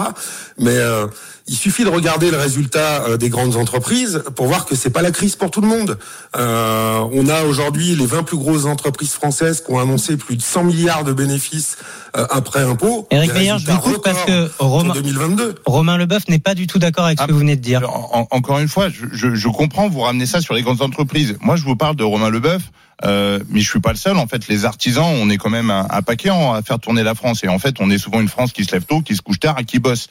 [0.58, 1.08] Mais euh,
[1.48, 5.02] il suffit de regarder le résultat euh, des grandes entreprises pour voir que c'est pas
[5.02, 5.98] la crise pour tout le monde.
[6.38, 10.42] Euh, on a aujourd'hui les 20 plus grosses entreprises françaises qui ont annoncé plus de
[10.42, 11.78] 100 milliards de bénéfices
[12.18, 13.08] euh, après impôts.
[13.12, 15.56] Eric Meyer, je vous coupe parce que Romain, pour 2022.
[15.66, 17.88] Romain Leboeuf n'est pas du tout d'accord avec ce que vous venez de dire.
[17.90, 21.25] En- encore une fois, je, je, je comprends, vous ramenez ça sur les grandes entreprises.
[21.42, 22.72] Moi, je vous parle de Romain Leboeuf,
[23.04, 24.18] euh, mais je suis pas le seul.
[24.18, 27.44] En fait, les artisans, on est quand même un, paquet à faire tourner la France.
[27.44, 29.40] Et en fait, on est souvent une France qui se lève tôt, qui se couche
[29.40, 30.08] tard et qui bosse.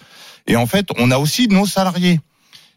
[0.47, 2.21] Et en fait, on a aussi nos salariés.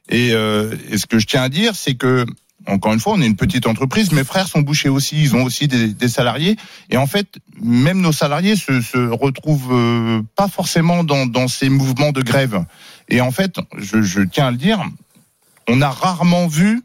[0.09, 2.25] Et, euh, et ce que je tiens à dire, c'est que
[2.67, 4.11] encore une fois, on est une petite entreprise.
[4.11, 5.21] Mes frères sont bouchés aussi.
[5.21, 6.57] Ils ont aussi des, des salariés.
[6.89, 11.69] Et en fait, même nos salariés se, se retrouvent euh, pas forcément dans, dans ces
[11.69, 12.65] mouvements de grève.
[13.09, 14.83] Et en fait, je, je tiens à le dire,
[15.69, 16.81] on a rarement vu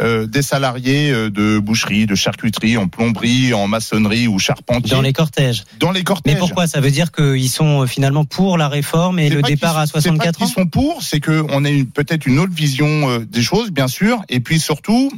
[0.00, 4.90] euh, des salariés euh, de boucherie, de charcuterie, en plomberie, en maçonnerie ou charpentier.
[4.90, 5.64] Dans les cortèges.
[5.80, 6.34] Dans les cortèges.
[6.34, 6.66] Mais pourquoi?
[6.66, 9.92] Ça veut dire qu'ils sont euh, finalement pour la réforme et le départ à c'est
[9.92, 10.44] pas 64 ans?
[10.46, 14.22] qu'ils sont pour, c'est que on a peut-être une autre vision des choses, bien sûr,
[14.28, 15.10] et puis surtout,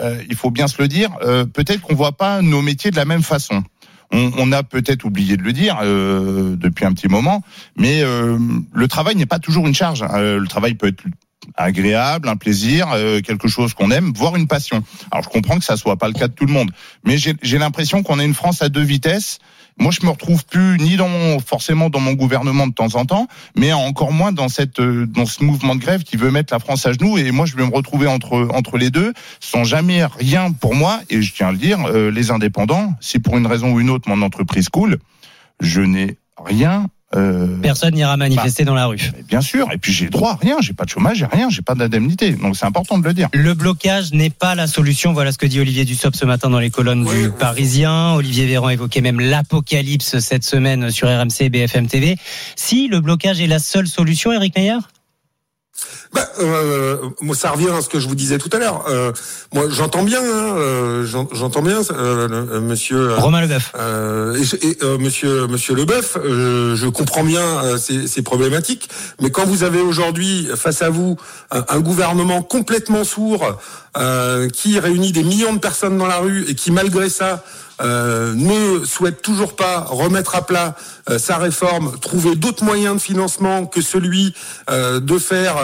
[0.00, 2.96] euh, il faut bien se le dire, euh, peut-être qu'on voit pas nos métiers de
[2.96, 3.62] la même façon.
[4.12, 7.42] On, on a peut-être oublié de le dire euh, depuis un petit moment,
[7.76, 10.02] mais le travail n'est pas toujours une charge.
[10.02, 11.04] Le travail peut être
[11.56, 14.82] agréable, un plaisir, euh, quelque chose qu'on aime, voire une passion.
[15.10, 16.70] Alors je comprends que ça soit pas le cas de tout le monde,
[17.04, 19.38] mais j'ai l'impression qu'on a une France à deux vitesses.
[19.78, 23.06] Moi, je me retrouve plus ni dans mon, forcément dans mon gouvernement de temps en
[23.06, 26.52] temps, mais encore moins dans cette euh, dans ce mouvement de grève qui veut mettre
[26.52, 27.16] la France à genoux.
[27.16, 31.00] Et moi, je vais me retrouver entre entre les deux, sans jamais rien pour moi.
[31.08, 33.88] Et je tiens à le dire, euh, les indépendants, si pour une raison ou une
[33.88, 34.98] autre mon entreprise coule,
[35.60, 36.86] je n'ai rien.
[37.16, 39.10] Euh, Personne n'ira manifester dans la rue.
[39.28, 39.68] bien sûr.
[39.72, 40.58] Et puis j'ai droit à rien.
[40.60, 42.32] J'ai pas de chômage, j'ai rien, j'ai pas d'indemnité.
[42.32, 43.28] Donc c'est important de le dire.
[43.32, 45.12] Le blocage n'est pas la solution.
[45.12, 48.14] Voilà ce que dit Olivier Dussopt ce matin dans les colonnes du Parisien.
[48.14, 52.16] Olivier Véran évoquait même l'apocalypse cette semaine sur RMC et BFM TV.
[52.54, 54.78] Si le blocage est la seule solution, Eric Meyer
[56.12, 58.84] Bah, euh, moi, ça revient à ce que je vous disais tout à l'heure.
[58.88, 59.12] Euh,
[59.52, 63.72] moi, j'entends bien, hein, euh, j'en- j'entends bien, euh, euh, Monsieur euh, Romain Leboeuf.
[63.78, 66.16] euh, et, et, euh, Monsieur Monsieur Leboeuf.
[66.16, 68.88] euh, je comprends bien euh, ces, ces problématiques,
[69.20, 71.16] mais quand vous avez aujourd'hui face à vous
[71.50, 73.58] un, un gouvernement complètement sourd
[73.96, 77.42] euh, qui réunit des millions de personnes dans la rue et qui malgré ça
[77.80, 80.76] euh, ne souhaite toujours pas remettre à plat
[81.08, 84.34] euh, sa réforme, trouver d'autres moyens de financement que celui
[84.68, 85.56] euh, de faire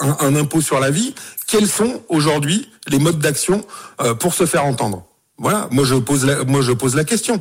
[0.00, 1.14] un, impôt sur la vie,
[1.46, 3.64] quels sont aujourd'hui les modes d'action
[4.20, 5.04] pour se faire entendre?
[5.38, 7.40] Voilà, moi je pose la, moi je pose la question.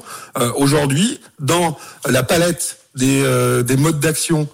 [0.55, 3.24] Aujourd'hui, dans la palette des,
[3.63, 4.47] des modes d'action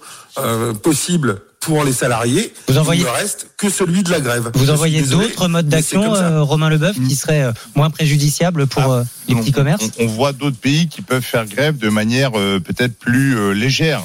[0.82, 2.52] possibles pour les salariés.
[2.68, 3.02] Vous envoyez...
[3.02, 4.52] Il ne reste que celui de la grève.
[4.54, 8.98] Vous envoyez d'autres modes d'action, euh, Romain Leboeuf, qui seraient euh, moins préjudiciables pour ah,
[8.98, 12.38] euh, les petits commerces on, on, voit d'autres pays qui peuvent faire grève de manière
[12.38, 14.04] euh, peut-être plus euh, légère.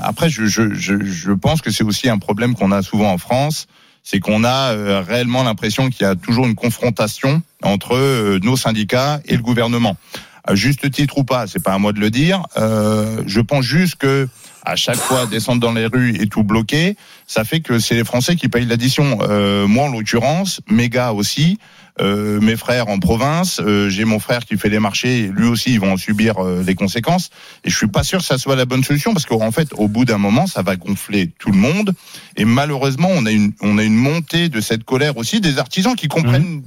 [0.00, 3.18] après, je, je, je, je pense que c'est aussi un problème qu'on a souvent en
[3.18, 3.66] France
[4.04, 9.36] c'est qu'on a réellement l'impression qu'il y a toujours une confrontation entre nos syndicats et
[9.36, 9.96] le gouvernement.
[10.44, 12.42] À juste titre ou pas, c'est pas à moi de le dire.
[12.56, 14.28] Euh, je pense juste que
[14.64, 16.96] à chaque fois descendre dans les rues et tout bloquer,
[17.26, 19.18] ça fait que c'est les Français qui payent l'addition.
[19.22, 21.58] Euh, moi, en l'occurrence, mes gars aussi,
[22.00, 25.74] euh, mes frères en province, euh, j'ai mon frère qui fait les marchés, lui aussi,
[25.74, 27.30] ils vont en subir euh, les conséquences.
[27.64, 29.88] Et je suis pas sûr que ça soit la bonne solution parce qu'en fait, au
[29.88, 31.92] bout d'un moment, ça va gonfler tout le monde.
[32.36, 35.94] Et malheureusement, on a une, on a une montée de cette colère aussi des artisans
[35.94, 36.62] qui comprennent mmh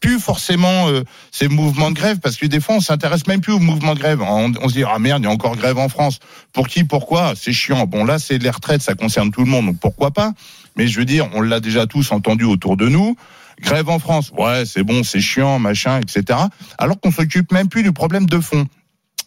[0.00, 3.52] plus forcément euh, ces mouvements de grève parce que des fois on s'intéresse même plus
[3.52, 4.22] aux mouvements de grève.
[4.22, 6.18] On, on, se dit ah merde, il y a encore grève en France.
[6.52, 7.34] Pour qui Pourquoi?
[7.36, 7.86] C'est chiant.
[7.86, 10.32] Bon là c'est les retraites, ça concerne tout le monde, donc pourquoi pas?
[10.76, 13.16] Mais je veux dire, on l'a déjà tous entendu autour de nous.
[13.60, 16.38] Grève en France, ouais c'est bon, c'est chiant, machin, etc.
[16.78, 18.66] Alors qu'on s'occupe même plus du problème de fond.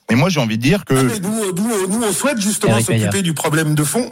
[0.09, 3.21] Et moi j'ai envie de dire que ah, nous, nous, nous, on souhaite justement s'occuper
[3.21, 4.11] du problème de fond.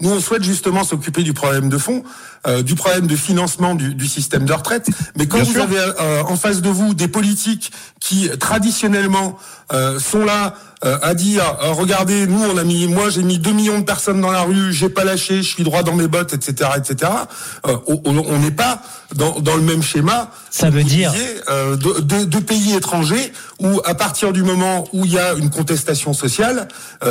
[0.00, 2.04] Nous, on souhaite justement s'occuper du problème de fond,
[2.46, 4.88] euh, du problème de financement du, du système de retraite.
[5.16, 7.72] Mais quand vous avez euh, en face de vous des politiques
[8.08, 9.38] qui traditionnellement
[9.70, 13.38] euh, sont là euh, à dire euh, regardez nous on a mis moi j'ai mis
[13.38, 16.08] 2 millions de personnes dans la rue j'ai pas lâché je suis droit dans mes
[16.08, 17.10] bottes etc etc
[17.86, 18.80] on n'est pas
[19.14, 21.12] dans, dans le même schéma ça veut dire
[21.48, 25.50] de, de, de, pays étrangers où à partir du moment où il y a une
[25.50, 26.68] contestation sociale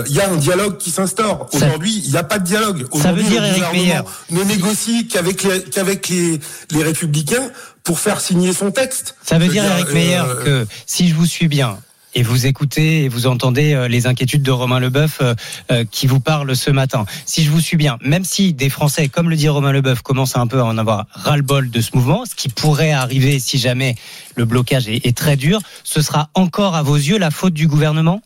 [0.07, 1.47] il y a un dialogue qui s'instaure.
[1.53, 2.87] Aujourd'hui il n'y a pas de dialogue.
[2.99, 6.39] Ça veut dire Eric Meyer ne négocie qu'avec les qu'avec les,
[6.71, 7.49] les républicains
[7.87, 11.25] pour faire signer son texte ça veut dire, dire Eric Meyer que si je vous
[11.25, 11.79] suis bien
[12.17, 15.35] et vous écoutez et vous entendez euh, les inquiétudes de Romain Leboeuf euh,
[15.71, 17.05] euh, qui vous parle ce matin.
[17.25, 20.35] Si je vous suis bien, même si des Français, comme le dit Romain Leboeuf, commencent
[20.35, 23.95] un peu à en avoir ras-le-bol de ce mouvement, ce qui pourrait arriver si jamais
[24.35, 28.21] le blocage est très dur, ce sera encore à vos yeux la faute du gouvernement?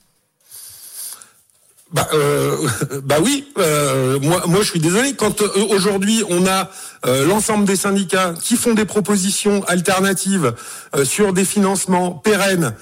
[1.93, 2.57] Bah, euh,
[3.03, 5.13] bah oui, euh, moi, moi je suis désolé.
[5.13, 6.69] Quand euh, aujourd'hui on a
[7.05, 10.53] euh, l'ensemble des syndicats qui font des propositions alternatives
[10.95, 12.73] euh, sur des financements pérennes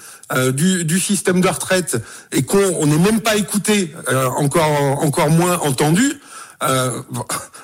[0.53, 1.97] du, du, système de retraite
[2.32, 3.95] et qu'on n'est même pas écouté,
[4.38, 6.22] encore encore moins entendu.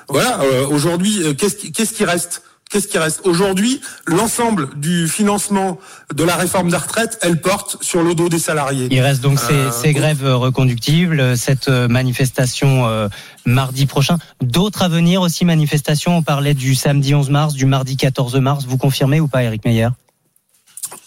[0.08, 2.42] voilà, aujourd'hui, qu'est-ce qui, qu'est-ce qui reste?
[2.70, 5.78] Qu'est-ce qui reste Aujourd'hui, l'ensemble du financement
[6.14, 8.88] de la réforme des retraites, elle porte sur le dos des salariés.
[8.90, 13.08] Il reste donc ces, euh, grèves reconductibles, cette manifestation euh,
[13.44, 14.18] mardi prochain.
[14.42, 16.16] D'autres à venir aussi, manifestations.
[16.16, 18.64] On parlait du samedi 11 mars, du mardi 14 mars.
[18.66, 19.88] Vous confirmez ou pas, Eric Meyer?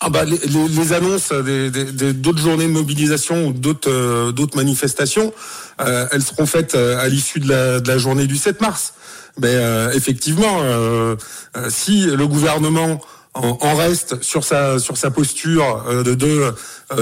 [0.01, 5.34] Ah bah, les, les, annonces d'autres journées de mobilisation ou d'autres euh, manifestations,
[5.82, 8.93] euh, elles seront faites à l'issue de la, de la journée du 7 mars.
[9.39, 11.15] Mais euh, effectivement, euh,
[11.55, 13.01] euh, si le gouvernement
[13.36, 16.53] en, reste sur sa sur sa posture de de,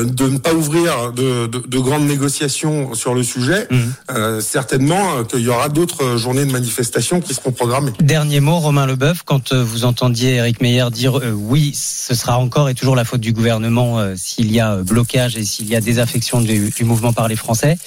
[0.03, 4.41] de ne pas ouvrir de, de, de, grandes négociations sur le sujet, mmh.
[4.41, 7.93] certainement qu'il y aura d'autres journées de manifestation qui seront programmées.
[8.01, 12.75] Dernier mot, Romain Leboeuf, quand vous entendiez Eric Meyer dire oui, ce sera encore et
[12.75, 16.69] toujours la faute du gouvernement s'il y a blocage et s'il y a désaffection du,
[16.69, 17.77] du mouvement par les Français.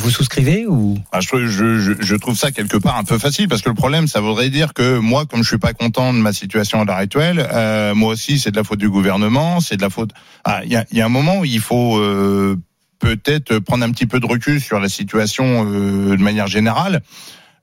[0.00, 0.96] Vous souscrivez ou?
[1.12, 4.48] Ah, je, trouve ça quelque part un peu facile parce que le problème, ça voudrait
[4.48, 7.94] dire que moi, comme je suis pas content de ma situation à l'heure actuelle, euh,
[7.94, 10.12] moi aussi, c'est de la faute du gouvernement, c'est de la faute.
[10.44, 12.56] Ah, il y a, un moment où il faut euh,
[12.98, 17.02] peut-être prendre un petit peu de recul sur la situation euh, de manière générale,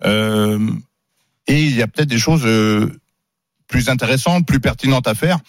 [0.06, 2.48] et il y a peut-être des choses
[3.68, 5.40] plus intéressantes, plus pertinentes à faire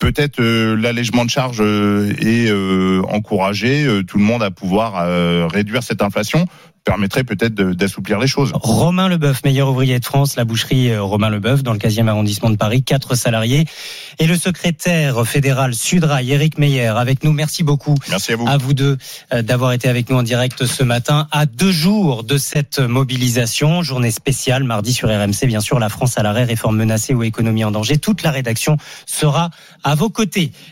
[0.00, 5.06] peut-être euh, l'allègement de charges euh, est euh, encouragé, tout le monde à pouvoir
[5.48, 6.46] réduire cette inflation
[6.84, 8.52] permettrait peut-être d'assouplir les choses.
[8.54, 12.56] Romain Leboeuf, meilleur ouvrier de France, la boucherie Romain Leboeuf dans le 15e arrondissement de
[12.56, 13.66] Paris, quatre salariés
[14.18, 17.32] et le secrétaire fédéral Sudrail, Eric Meyer avec nous.
[17.32, 17.94] Merci beaucoup.
[18.08, 18.48] Merci à vous.
[18.48, 18.98] À vous deux
[19.32, 24.10] d'avoir été avec nous en direct ce matin à deux jours de cette mobilisation, journée
[24.10, 27.70] spéciale mardi sur RMC bien sûr la France à l'arrêt, réforme menacée ou économie en
[27.70, 27.98] danger.
[27.98, 28.76] Toute la rédaction
[29.06, 29.50] sera
[29.84, 30.52] à vos côtés.